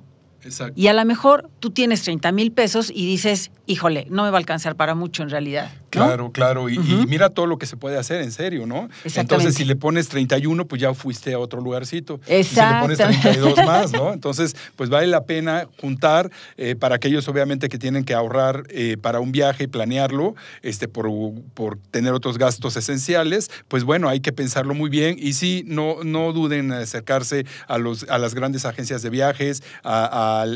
Y 0.76 0.88
a 0.88 0.94
lo 0.94 1.06
mejor 1.06 1.50
tú 1.60 1.72
tienes 1.72 2.04
30 2.04 2.32
mil 2.32 2.52
pesos 2.52 2.92
y 2.94 3.06
dices, 3.06 3.52
híjole, 3.66 4.08
no 4.10 4.24
me 4.24 4.30
va 4.30 4.38
a 4.38 4.40
alcanzar 4.40 4.76
para 4.76 4.96
mucho 4.96 5.24
en 5.24 5.30
realidad. 5.30 5.72
Claro, 5.90 6.32
claro. 6.32 6.70
Y, 6.70 6.80
mira 7.08 7.30
todo 7.30 7.46
lo 7.46 7.58
que 7.58 7.66
se 7.66 7.78
puede 7.78 7.98
hacer, 7.98 8.22
en 8.22 8.32
serio, 8.32 8.66
¿no? 8.66 8.90
Entonces, 9.16 9.56
si 9.56 9.64
le 9.64 9.76
pones 9.76 10.10
31, 10.10 10.66
pues 10.66 10.82
ya 10.82 10.94
fuiste 10.94 11.34
a 11.34 11.40
otro 11.40 11.62
lugarcito. 11.62 12.20
Exacto. 12.28 12.92
Y 12.92 12.96
si 12.96 13.04
le 13.04 13.08
pones 13.08 13.22
32 13.22 13.58
más, 13.66 13.94
¿no? 13.94 14.12
Entonces, 14.12 14.56
pues 14.76 14.90
vale 14.90 15.08
la 15.08 15.26
pena 15.26 15.68
juntar 15.80 16.32
eh, 16.58 16.76
para 16.76 16.96
aquellos, 16.96 17.28
obviamente, 17.28 17.70
que 17.70 17.78
tienen 17.78 18.04
que 18.04 18.14
ahorrar 18.14 18.64
eh, 18.70 18.98
para 19.00 19.20
un 19.20 19.32
viaje 19.32 19.66
y 19.66 19.68
planearlo, 19.68 20.36
este, 20.64 20.88
por, 20.88 21.10
por 21.54 21.78
tener 21.92 22.14
otros 22.14 22.38
gastos 22.38 22.76
esenciales, 22.76 23.52
pues 23.68 23.84
bueno, 23.84 24.10
hay 24.10 24.20
que 24.20 24.32
pensarlo 24.32 24.74
muy 24.74 24.90
bien. 24.90 25.16
Y 25.20 25.34
sí, 25.34 25.64
no, 25.68 25.98
no 26.04 26.34
duden 26.34 26.72
en 26.72 26.72
acercarse 26.74 27.46
a, 27.68 27.78
los, 27.78 28.10
a 28.10 28.18
las 28.18 28.34
grandes 28.34 28.66
agencias 28.66 29.04
de 29.04 29.10
viajes, 29.10 29.62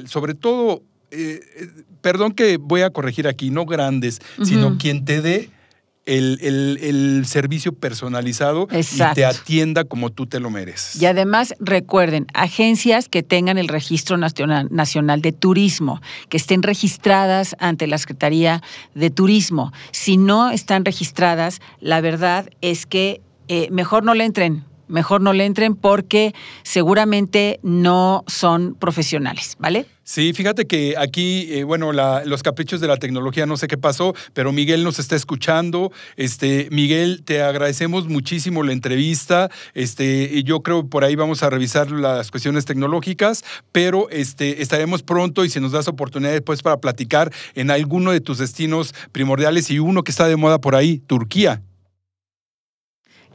sobre 0.06 0.34
todo 0.34 0.84
eh, 1.12 1.40
eh, 1.56 1.68
perdón 2.02 2.34
que 2.34 2.58
voy 2.58 2.82
a 2.82 2.90
corregir 2.90 3.28
aquí, 3.28 3.50
no 3.50 3.66
grandes, 3.66 4.20
sino 4.44 4.78
quien 4.78 5.06
te 5.06 5.22
dé 5.22 5.50
el, 6.06 7.24
servicio 7.26 7.74
personalizado 7.74 8.68
y 8.72 9.14
te 9.14 9.26
atienda 9.26 9.84
como 9.84 10.10
tú 10.10 10.26
te 10.26 10.40
lo 10.40 10.50
mereces. 10.50 11.02
Y 11.02 11.06
además, 11.06 11.54
recuerden, 11.60 12.28
agencias 12.34 13.10
que 13.10 13.24
tengan 13.24 13.58
el 13.58 13.68
Registro 13.68 14.18
Nacional, 14.18 14.68
Nacional 14.72 15.22
de 15.22 15.32
Turismo, 15.34 16.02
que 16.30 16.38
estén 16.38 16.64
registradas 16.64 17.56
ante 17.60 17.88
la 17.88 17.98
Secretaría 17.98 18.62
de 18.96 19.10
Turismo. 19.10 19.74
Si 19.92 20.18
no 20.18 20.50
están 20.50 20.86
registradas, 20.86 21.60
la 21.82 22.02
verdad 22.02 22.50
es 22.62 22.86
que 22.86 23.22
eh, 23.50 23.70
mejor 23.72 24.04
no 24.04 24.14
le 24.14 24.26
entren 24.26 24.64
mejor 24.88 25.22
no 25.22 25.34
le 25.34 25.46
entren 25.46 25.76
porque 25.76 26.34
seguramente 26.64 27.60
no 27.64 28.24
son 28.28 28.76
profesionales, 28.76 29.56
¿vale? 29.60 29.86
Sí, 30.08 30.32
fíjate 30.32 30.68
que 30.68 30.96
aquí, 30.98 31.50
eh, 31.52 31.66
bueno, 31.66 31.92
los 31.92 32.42
caprichos 32.42 32.80
de 32.80 32.88
la 32.88 32.96
tecnología, 32.96 33.46
no 33.46 33.58
sé 33.58 33.68
qué 33.68 33.78
pasó, 33.78 34.16
pero 34.34 34.54
Miguel 34.54 34.86
nos 34.86 35.00
está 35.00 35.18
escuchando. 35.18 35.92
Este, 36.16 36.70
Miguel, 36.72 37.24
te 37.26 37.42
agradecemos 37.42 38.08
muchísimo 38.08 38.64
la 38.64 38.72
entrevista. 38.72 39.52
Este, 39.74 40.30
y 40.32 40.44
yo 40.44 40.62
creo 40.62 40.88
por 40.88 41.04
ahí 41.04 41.18
vamos 41.18 41.44
a 41.44 41.50
revisar 41.50 41.92
las 41.92 42.32
cuestiones 42.32 42.64
tecnológicas, 42.64 43.44
pero 43.74 44.10
este, 44.10 44.62
estaremos 44.62 45.04
pronto 45.04 45.44
y 45.44 45.50
si 45.50 45.60
nos 45.60 45.74
das 45.74 45.90
oportunidad 45.90 46.32
después 46.32 46.62
para 46.62 46.80
platicar 46.80 47.34
en 47.56 47.70
alguno 47.70 48.14
de 48.14 48.22
tus 48.22 48.38
destinos 48.38 48.96
primordiales 49.12 49.70
y 49.72 49.80
uno 49.80 50.06
que 50.06 50.12
está 50.12 50.30
de 50.30 50.38
moda 50.38 50.62
por 50.62 50.76
ahí, 50.76 51.00
Turquía. 51.00 51.62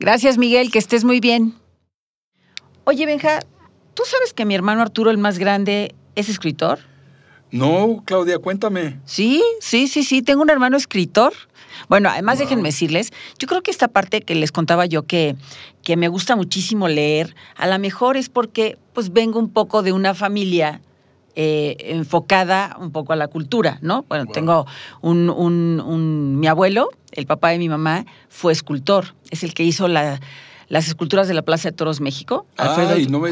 Gracias, 0.03 0.37
Miguel, 0.37 0.73
que 0.73 0.81
estés 0.81 1.05
muy 1.05 1.21
bien. 1.21 1.55
Oye, 2.83 3.07
Benja, 3.07 3.39
¿tú 3.95 4.03
sabes 4.05 4.33
que 4.33 4.45
mi 4.45 4.53
hermano 4.53 4.83
Arturo, 4.83 5.13
el 5.13 5.17
más 5.17 5.39
grande, 5.39 5.95
es 6.17 6.29
escritor? 6.29 6.81
No, 7.53 8.03
Claudia, 8.05 8.41
cuéntame. 8.41 8.99
Sí, 9.05 9.45
sí, 9.61 9.87
sí, 9.87 10.03
sí, 10.03 10.21
tengo 10.21 10.43
un 10.43 10.51
hermano 10.51 10.77
escritor. 10.77 11.33
Bueno, 11.89 12.09
además 12.09 12.41
déjenme 12.41 12.71
decirles, 12.71 13.13
yo 13.39 13.47
creo 13.47 13.63
que 13.63 13.71
esta 13.71 13.87
parte 13.87 14.23
que 14.23 14.35
les 14.35 14.51
contaba 14.51 14.87
yo 14.87 15.05
que, 15.05 15.37
que 15.85 15.97
me 15.97 16.09
gusta 16.09 16.35
muchísimo 16.35 16.89
leer, 16.89 17.37
a 17.55 17.69
lo 17.69 17.79
mejor 17.79 18.17
es 18.17 18.29
porque 18.29 18.79
pues 18.95 19.13
vengo 19.13 19.39
un 19.39 19.51
poco 19.51 19.85
de 19.85 19.93
una 19.93 20.15
familia 20.15 20.81
eh, 21.35 21.77
enfocada 21.79 22.77
un 22.79 22.93
poco 22.93 23.13
a 23.13 23.17
la 23.17 23.29
cultura, 23.29 23.79
¿no? 23.81 24.05
Bueno, 24.09 24.27
tengo 24.27 24.67
un, 25.01 25.31
un, 25.31 26.39
mi 26.39 26.47
abuelo, 26.47 26.91
el 27.13 27.27
papá 27.27 27.51
de 27.51 27.59
mi 27.59 27.69
mamá, 27.69 28.05
fue 28.29 28.53
escultor, 28.53 29.15
es 29.31 29.43
el 29.43 29.55
que 29.55 29.65
hizo 29.65 29.89
la, 29.89 30.21
las 30.69 30.89
esculturas 30.89 31.29
de 31.29 31.35
la 31.35 31.43
Plaza 31.43 31.71
de 31.71 31.77
Toros 31.77 32.01
México. 32.01 32.47
Alfredo 32.57 32.95
Ay, 32.95 33.07
no 33.07 33.19
me 33.19 33.31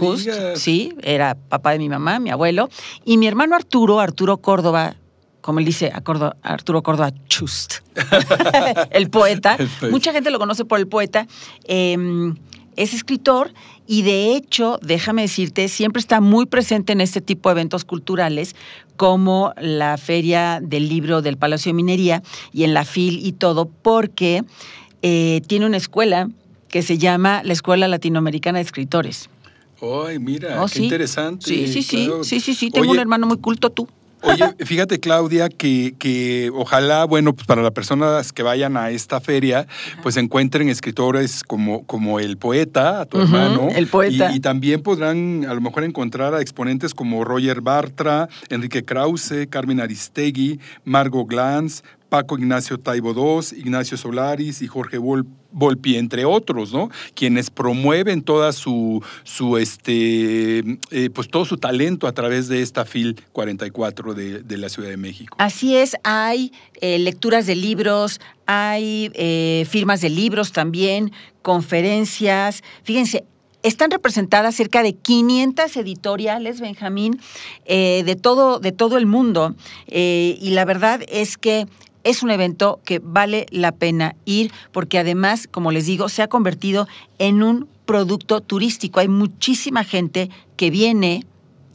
Sí, 0.56 0.94
era 1.02 1.34
papá 1.34 1.72
de 1.72 1.78
mi 1.78 1.88
mamá, 1.88 2.20
mi 2.20 2.30
abuelo. 2.30 2.68
Y 3.04 3.18
mi 3.18 3.26
hermano 3.26 3.56
Arturo, 3.56 4.00
Arturo 4.00 4.38
Córdoba, 4.38 4.96
como 5.40 5.58
él 5.58 5.64
dice, 5.64 5.92
Arturo 5.94 6.82
Córdoba 6.82 7.12
Chust, 7.28 7.76
el 8.90 9.10
poeta. 9.10 9.56
Mucha 9.90 10.12
gente 10.12 10.30
lo 10.30 10.38
conoce 10.38 10.64
por 10.64 10.78
el 10.78 10.86
poeta. 10.86 11.26
Em, 11.64 12.36
es 12.76 12.94
escritor 12.94 13.52
y 13.86 14.02
de 14.02 14.36
hecho, 14.36 14.78
déjame 14.82 15.22
decirte, 15.22 15.68
siempre 15.68 16.00
está 16.00 16.20
muy 16.20 16.46
presente 16.46 16.92
en 16.92 17.00
este 17.00 17.20
tipo 17.20 17.48
de 17.48 17.54
eventos 17.54 17.84
culturales 17.84 18.54
como 18.96 19.52
la 19.60 19.96
Feria 19.98 20.60
del 20.62 20.88
Libro 20.88 21.22
del 21.22 21.36
Palacio 21.36 21.70
de 21.70 21.74
Minería 21.74 22.22
y 22.52 22.64
en 22.64 22.74
la 22.74 22.84
FIL 22.84 23.26
y 23.26 23.32
todo, 23.32 23.66
porque 23.66 24.44
eh, 25.02 25.42
tiene 25.46 25.66
una 25.66 25.76
escuela 25.76 26.28
que 26.68 26.82
se 26.82 26.98
llama 26.98 27.42
la 27.44 27.52
Escuela 27.52 27.88
Latinoamericana 27.88 28.58
de 28.58 28.64
Escritores. 28.64 29.28
Ay, 29.82 30.18
mira, 30.18 30.62
oh, 30.62 30.66
qué 30.66 30.82
interesante. 30.82 31.46
Sí, 31.46 31.66
sí, 31.66 31.82
sí, 31.82 32.10
sí, 32.22 32.40
sí, 32.40 32.54
sí, 32.54 32.70
tengo 32.70 32.90
un 32.90 32.98
hermano 32.98 33.26
muy 33.26 33.38
culto 33.38 33.70
tú. 33.70 33.88
Oye, 34.22 34.54
fíjate, 34.64 35.00
Claudia, 35.00 35.48
que, 35.48 35.94
que 35.98 36.50
ojalá, 36.54 37.04
bueno, 37.04 37.34
pues 37.34 37.46
para 37.46 37.62
las 37.62 37.72
personas 37.72 38.32
que 38.32 38.42
vayan 38.42 38.76
a 38.76 38.90
esta 38.90 39.20
feria, 39.20 39.66
pues 40.02 40.16
encuentren 40.16 40.68
escritores 40.68 41.42
como, 41.42 41.84
como 41.86 42.20
el 42.20 42.36
poeta, 42.36 43.00
a 43.00 43.06
tu 43.06 43.20
hermano. 43.20 43.68
El 43.74 43.86
poeta. 43.86 44.32
Y, 44.34 44.40
también 44.40 44.82
podrán 44.82 45.46
a 45.48 45.54
lo 45.54 45.60
mejor 45.60 45.84
encontrar 45.84 46.34
a 46.34 46.40
exponentes 46.40 46.94
como 46.94 47.24
Roger 47.24 47.60
Bartra, 47.60 48.28
Enrique 48.48 48.84
Krause, 48.84 49.46
Carmen 49.48 49.80
Aristegui, 49.80 50.60
Margot 50.84 51.26
Glantz, 51.26 51.82
Paco 52.08 52.36
Ignacio 52.36 52.78
Taibo 52.78 53.12
II, 53.12 53.58
Ignacio 53.58 53.96
Solaris 53.96 54.62
y 54.62 54.66
Jorge 54.66 54.98
Volpi, 55.52 55.96
entre 55.96 56.24
otros, 56.24 56.72
¿no? 56.72 56.90
Quienes 57.14 57.50
promueven 57.50 58.22
toda 58.22 58.52
su, 58.52 59.02
su 59.24 59.58
este, 59.58 60.58
eh, 60.90 61.10
pues 61.12 61.28
todo 61.28 61.44
su 61.44 61.56
talento 61.56 62.06
a 62.06 62.12
través 62.12 62.48
de 62.48 62.62
esta 62.62 62.84
FIL 62.84 63.20
44 63.32 64.14
de, 64.14 64.58
la 64.58 64.68
Ciudad 64.68 64.90
de 64.90 64.96
México. 64.96 65.36
Así 65.38 65.76
es, 65.76 65.96
hay 66.04 66.52
eh, 66.80 66.98
lecturas 66.98 67.46
de 67.46 67.56
libros, 67.56 68.20
hay 68.46 69.10
eh, 69.14 69.66
firmas 69.68 70.00
de 70.00 70.10
libros 70.10 70.52
también, 70.52 71.12
conferencias. 71.42 72.62
Fíjense, 72.82 73.24
están 73.62 73.90
representadas 73.90 74.54
cerca 74.54 74.82
de 74.82 74.94
500 74.94 75.76
editoriales, 75.76 76.60
Benjamín, 76.60 77.20
de, 77.66 78.18
todo, 78.20 78.58
de 78.58 78.72
todo 78.72 78.96
el 78.96 79.04
mundo. 79.04 79.54
y 79.86 80.50
la 80.50 80.64
verdad 80.64 81.02
es 81.08 81.36
que 81.36 81.66
es 82.04 82.22
un 82.22 82.30
evento 82.30 82.80
que 82.84 83.00
vale 83.02 83.46
la 83.50 83.72
pena 83.72 84.16
ir 84.24 84.52
porque 84.72 84.98
además, 84.98 85.48
como 85.50 85.70
les 85.70 85.86
digo, 85.86 86.08
se 86.08 86.22
ha 86.22 86.28
convertido 86.28 86.86
en 87.18 87.42
un 87.42 87.68
producto 87.84 88.40
turístico. 88.40 89.00
Hay 89.00 89.08
muchísima 89.08 89.84
gente 89.84 90.30
que 90.56 90.70
viene 90.70 91.26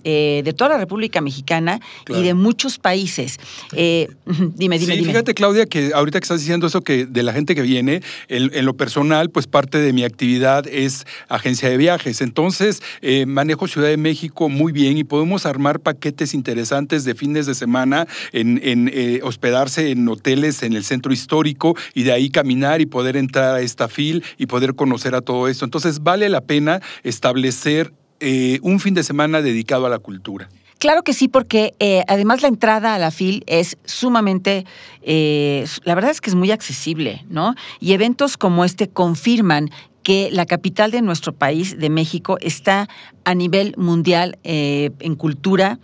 eh, 0.08 0.44
de 0.46 0.54
toda 0.54 0.70
la 0.70 0.78
República 0.78 1.20
Mexicana 1.20 1.80
y 2.08 2.22
de 2.22 2.36
muchos 2.36 2.78
países. 2.78 3.39
Eh, 3.74 4.08
dime, 4.26 4.78
dime, 4.78 4.94
sí, 4.94 5.00
dime. 5.00 5.08
Fíjate, 5.08 5.34
Claudia, 5.34 5.65
que 5.65 5.94
ahorita 5.96 6.20
que 6.20 6.26
estás 6.26 6.41
diciendo 6.41 6.68
eso 6.68 6.82
que 6.82 7.08
de 7.08 7.24
la 7.24 7.34
gente 7.34 7.56
que 7.56 7.63
viene, 7.63 8.04
en, 8.28 8.65
lo 8.65 8.76
personal, 8.76 9.32
pues 9.32 9.48
parte 9.48 9.80
de 9.80 9.94
mi 9.94 10.04
actividad 10.04 10.68
es 10.68 11.08
agencia 11.28 11.70
de 11.70 11.78
viajes. 11.78 12.22
Entonces, 12.22 12.84
eh, 13.02 13.26
manejo 13.26 13.68
Ciudad 13.68 13.88
de 13.88 13.98
México 13.98 14.48
muy 14.48 14.72
bien 14.72 14.96
y 14.96 15.04
podemos 15.04 15.48
armar 15.48 15.80
paquetes 15.80 16.36
interesantes 16.36 17.04
de 17.04 17.15
fines 17.15 17.48
de 17.48 17.56
semana 17.56 18.08
en, 18.32 18.91
hospedarse 19.24 19.89
en 19.89 20.08
hoteles 20.08 20.62
en 20.62 20.74
el 20.74 20.84
centro 20.84 21.13
histórico 21.13 21.76
y 21.96 22.04
de 22.04 22.12
ahí 22.12 22.30
caminar 22.30 22.80
y 22.80 22.86
poder 22.86 23.18
entrar 23.18 23.56
a 23.56 23.62
esta 23.62 23.88
fil 23.88 24.24
y 24.38 24.46
poder 24.46 24.76
conocer 24.76 25.15
a 25.15 25.22
todo 25.22 25.48
esto. 25.48 25.65
Entonces, 25.65 26.04
vale 26.04 26.30
la 26.30 26.41
pena 26.41 26.80
establecer 27.04 27.91
eh, 28.19 28.60
un 28.62 28.80
fin 28.80 28.93
de 28.93 29.04
semana 29.04 29.41
dedicado 29.41 29.86
a 29.86 29.89
la 29.89 29.99
cultura. 29.99 30.49
Claro 30.80 31.04
que 31.04 31.13
sí, 31.13 31.28
porque 31.28 31.73
eh, 31.80 32.04
además 32.08 32.41
la 32.41 32.47
entrada 32.47 32.93
a 32.93 32.99
la 32.99 33.12
FIL 33.12 33.43
es 33.47 33.78
sumamente, 33.86 34.65
eh, 35.01 35.65
la 35.84 35.95
verdad 35.95 36.12
es 36.12 36.21
que 36.21 36.30
es 36.30 36.36
muy 36.36 36.51
accesible, 36.51 37.25
¿no? 37.30 37.56
Y 37.80 37.93
eventos 37.93 38.38
como 38.38 38.65
este 38.65 38.89
confirman 38.89 39.69
que 40.04 40.30
la 40.32 40.45
capital 40.45 40.91
de 40.91 41.01
nuestro 41.01 41.34
país, 41.34 41.80
de 41.80 41.89
México, 41.89 42.38
está 42.41 42.88
a 43.23 43.34
nivel 43.34 43.73
mundial 43.78 44.38
en 44.43 45.15
cultura, 45.15 45.80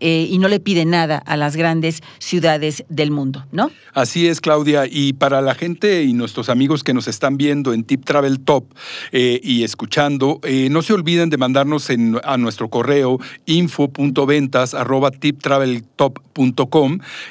eh, 0.00 0.26
y 0.30 0.38
no 0.38 0.48
le 0.48 0.60
pide 0.60 0.84
nada 0.84 1.18
a 1.18 1.36
las 1.36 1.56
grandes 1.56 2.02
ciudades 2.18 2.84
del 2.88 3.10
mundo, 3.10 3.44
¿no? 3.52 3.70
Así 3.92 4.26
es, 4.26 4.40
Claudia. 4.40 4.86
Y 4.90 5.12
para 5.14 5.40
la 5.40 5.54
gente 5.54 6.02
y 6.02 6.12
nuestros 6.12 6.48
amigos 6.48 6.82
que 6.82 6.94
nos 6.94 7.08
están 7.08 7.36
viendo 7.36 7.72
en 7.72 7.84
Tip 7.84 8.04
Travel 8.04 8.40
Top 8.40 8.64
eh, 9.12 9.40
y 9.42 9.62
escuchando, 9.62 10.40
eh, 10.42 10.68
no 10.70 10.82
se 10.82 10.92
olviden 10.92 11.30
de 11.30 11.36
mandarnos 11.36 11.88
a 12.24 12.36
nuestro 12.36 12.68
correo 12.68 13.18
info.ventas 13.46 14.74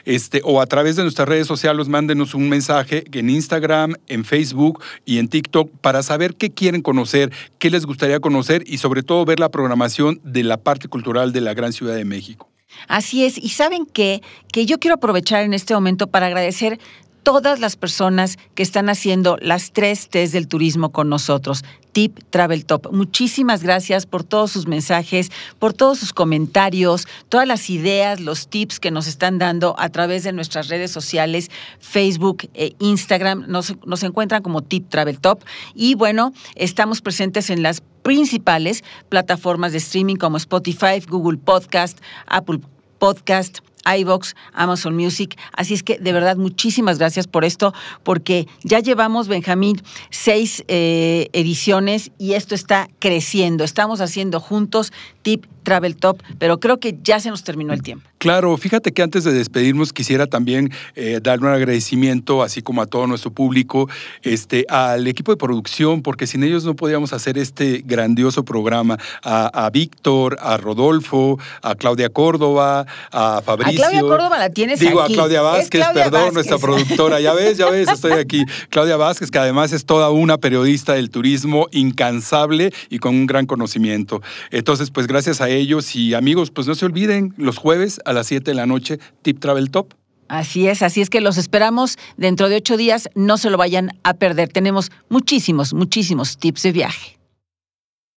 este, 0.06 0.42
o 0.44 0.62
a 0.62 0.66
través 0.66 0.96
de 0.96 1.04
nuestras 1.04 1.28
redes 1.28 1.48
sociales 1.48 1.88
mándenos 1.88 2.34
un 2.34 2.50
mensaje 2.50 3.04
en 3.12 3.30
Instagram, 3.30 3.96
en 4.08 4.26
Facebook 4.26 4.82
y 5.06 5.18
en 5.18 5.28
TikTok 5.28 5.70
para 5.82 6.04
saber 6.04 6.36
qué 6.36 6.52
quieren 6.52 6.82
conocer, 6.82 7.32
qué 7.60 7.70
les 7.70 7.86
gustaría 7.86 8.20
conocer 8.20 8.64
y 8.66 8.78
sobre 8.78 9.04
todo 9.04 9.26
ver 9.26 9.40
la 9.40 9.50
programación 9.50 10.22
de 10.24 10.44
la 10.44 10.58
parte 10.58 10.88
cultural 10.88 11.34
de 11.34 11.42
la 11.42 11.54
gran 11.54 11.74
Ciudad 11.74 11.96
de 11.96 12.06
México. 12.06 12.50
Así 12.88 13.26
es, 13.26 13.38
y 13.38 13.50
saben 13.50 13.86
qué, 13.86 14.22
que 14.52 14.66
yo 14.66 14.80
quiero 14.80 14.96
aprovechar 14.96 15.44
en 15.44 15.54
este 15.54 15.74
momento 15.74 16.08
para 16.08 16.28
agradecer 16.28 16.80
todas 17.24 17.60
las 17.60 17.76
personas 17.76 18.38
que 18.56 18.64
están 18.64 18.90
haciendo 18.90 19.38
las 19.42 19.72
tres 19.72 20.10
T's 20.10 20.32
del 20.32 20.48
turismo 20.48 20.92
con 20.92 21.10
nosotros. 21.10 21.64
Tip 21.94 22.20
Travel 22.32 22.66
Top. 22.66 22.92
Muchísimas 22.92 23.64
gracias 23.64 24.06
por 24.06 24.24
todos 24.24 24.52
sus 24.52 24.68
mensajes, 24.68 25.32
por 25.60 25.74
todos 25.74 26.00
sus 26.00 26.12
comentarios, 26.12 27.08
todas 27.30 27.48
las 27.48 27.70
ideas, 27.70 28.20
los 28.20 28.48
tips 28.48 28.80
que 28.80 28.92
nos 28.92 29.08
están 29.08 29.38
dando 29.38 29.76
a 29.78 29.90
través 29.90 30.24
de 30.24 30.34
nuestras 30.34 30.68
redes 30.68 30.92
sociales, 30.92 31.50
Facebook 31.80 32.50
e 32.56 32.76
Instagram. 32.80 33.46
Nos, 33.48 33.76
nos 33.86 34.04
encuentran 34.04 34.42
como 34.42 34.62
Tip 34.62 34.90
Travel 34.90 35.20
Top. 35.20 35.44
Y 35.76 35.96
bueno, 35.96 36.34
estamos 36.56 37.02
presentes 37.02 37.50
en 37.50 37.62
las 37.64 37.82
principales 38.02 38.84
plataformas 39.10 39.72
de 39.72 39.78
streaming 39.78 40.16
como 40.16 40.38
Spotify, 40.38 41.00
Google 41.08 41.38
Podcast, 41.38 42.00
Apple 42.28 42.60
Podcast 42.98 43.60
iVox, 43.86 44.36
Amazon 44.54 44.96
Music. 44.96 45.38
Así 45.54 45.74
es 45.74 45.84
que 45.84 45.98
de 45.98 46.14
verdad 46.14 46.38
muchísimas 46.38 47.00
gracias 47.00 47.28
por 47.28 47.46
esto, 47.46 47.74
porque 48.04 48.48
ya 48.64 48.80
llevamos, 48.80 49.28
Benjamín, 49.28 49.82
seis 50.10 50.64
eh, 50.68 51.30
ediciones 51.34 52.12
y 52.18 52.34
esto 52.34 52.56
está 52.56 52.90
creciendo. 53.00 53.64
Estamos 53.64 54.02
haciendo 54.02 54.40
juntos 54.40 54.92
Tip 55.22 55.46
Travel 55.64 55.96
Top, 55.96 56.22
pero 56.40 56.60
creo 56.60 56.80
que 56.80 56.98
ya 57.04 57.20
se 57.20 57.30
nos 57.30 57.44
terminó 57.44 57.74
el 57.74 57.82
tiempo. 57.82 58.08
Claro, 58.18 58.56
fíjate 58.58 58.94
que 58.94 59.02
antes 59.02 59.26
de 59.26 59.34
despedirnos 59.34 59.92
quisiera 59.92 60.28
también 60.28 60.72
eh, 60.96 61.20
darle 61.22 61.48
un 61.48 61.54
agradecimiento, 61.54 62.42
así 62.42 62.62
como 62.62 62.82
a 62.82 62.86
todo 62.86 63.06
nuestro 63.08 63.32
público, 63.32 63.90
este, 64.22 64.66
al 64.70 65.08
equipo 65.08 65.32
de 65.32 65.38
producción, 65.38 66.02
porque 66.02 66.26
sin 66.28 66.44
ellos 66.44 66.64
no 66.64 66.76
podíamos 66.76 67.12
hacer 67.12 67.38
este 67.38 67.84
grandioso 67.86 68.46
programa. 68.46 68.98
A, 69.24 69.70
Víctor, 69.74 70.38
a 70.42 70.58
Rodolfo, 70.58 71.40
a 71.62 71.76
Claudia 71.76 72.10
Córdoba, 72.10 72.86
a 73.12 73.42
Fabricio. 73.44 73.73
Claudia 73.76 74.02
Córdoba 74.02 74.38
la 74.38 74.50
tienes 74.50 74.80
Digo, 74.80 75.02
a 75.02 75.08
Claudia 75.08 75.42
Vázquez, 75.42 75.86
perdón, 75.94 76.34
nuestra 76.34 76.58
productora. 76.58 77.20
Ya 77.20 77.34
ves, 77.34 77.58
ya 77.58 77.70
ves, 77.70 77.90
estoy 77.90 78.14
aquí. 78.14 78.44
Claudia 78.70 78.98
Vázquez, 78.98 79.32
que 79.32 79.40
además 79.40 79.72
es 79.74 79.86
toda 79.86 80.10
una 80.10 80.38
periodista 80.38 80.94
del 80.94 81.10
turismo 81.10 81.68
incansable 81.72 82.72
y 82.90 83.00
con 83.00 83.16
un 83.16 83.26
gran 83.26 83.46
conocimiento. 83.46 84.22
Entonces, 84.52 84.92
pues 84.92 85.08
gracias 85.08 85.42
a 85.42 85.50
ellos 85.50 85.96
y 85.96 86.14
amigos, 86.14 86.52
pues 86.52 86.68
no 86.68 86.76
se 86.76 86.86
olviden, 86.86 87.34
los 87.38 87.58
jueves 87.58 88.00
a 88.06 88.14
las 88.14 88.28
7 88.28 88.52
de 88.52 88.56
la 88.56 88.66
noche, 88.66 89.00
Tip 89.22 89.40
Travel 89.40 89.72
Top. 89.72 89.94
Así 90.28 90.68
es, 90.68 90.82
así 90.82 91.02
es 91.02 91.10
que 91.10 91.22
los 91.22 91.38
esperamos 91.38 91.98
dentro 92.18 92.50
de 92.50 92.56
ocho 92.56 92.78
días, 92.78 93.10
no 93.14 93.38
se 93.38 93.50
lo 93.50 93.58
vayan 93.58 93.92
a 94.04 94.16
perder. 94.16 94.50
Tenemos 94.50 94.92
muchísimos, 95.10 95.74
muchísimos 95.74 96.38
tips 96.38 96.64
de 96.64 96.72
viaje. 96.72 97.23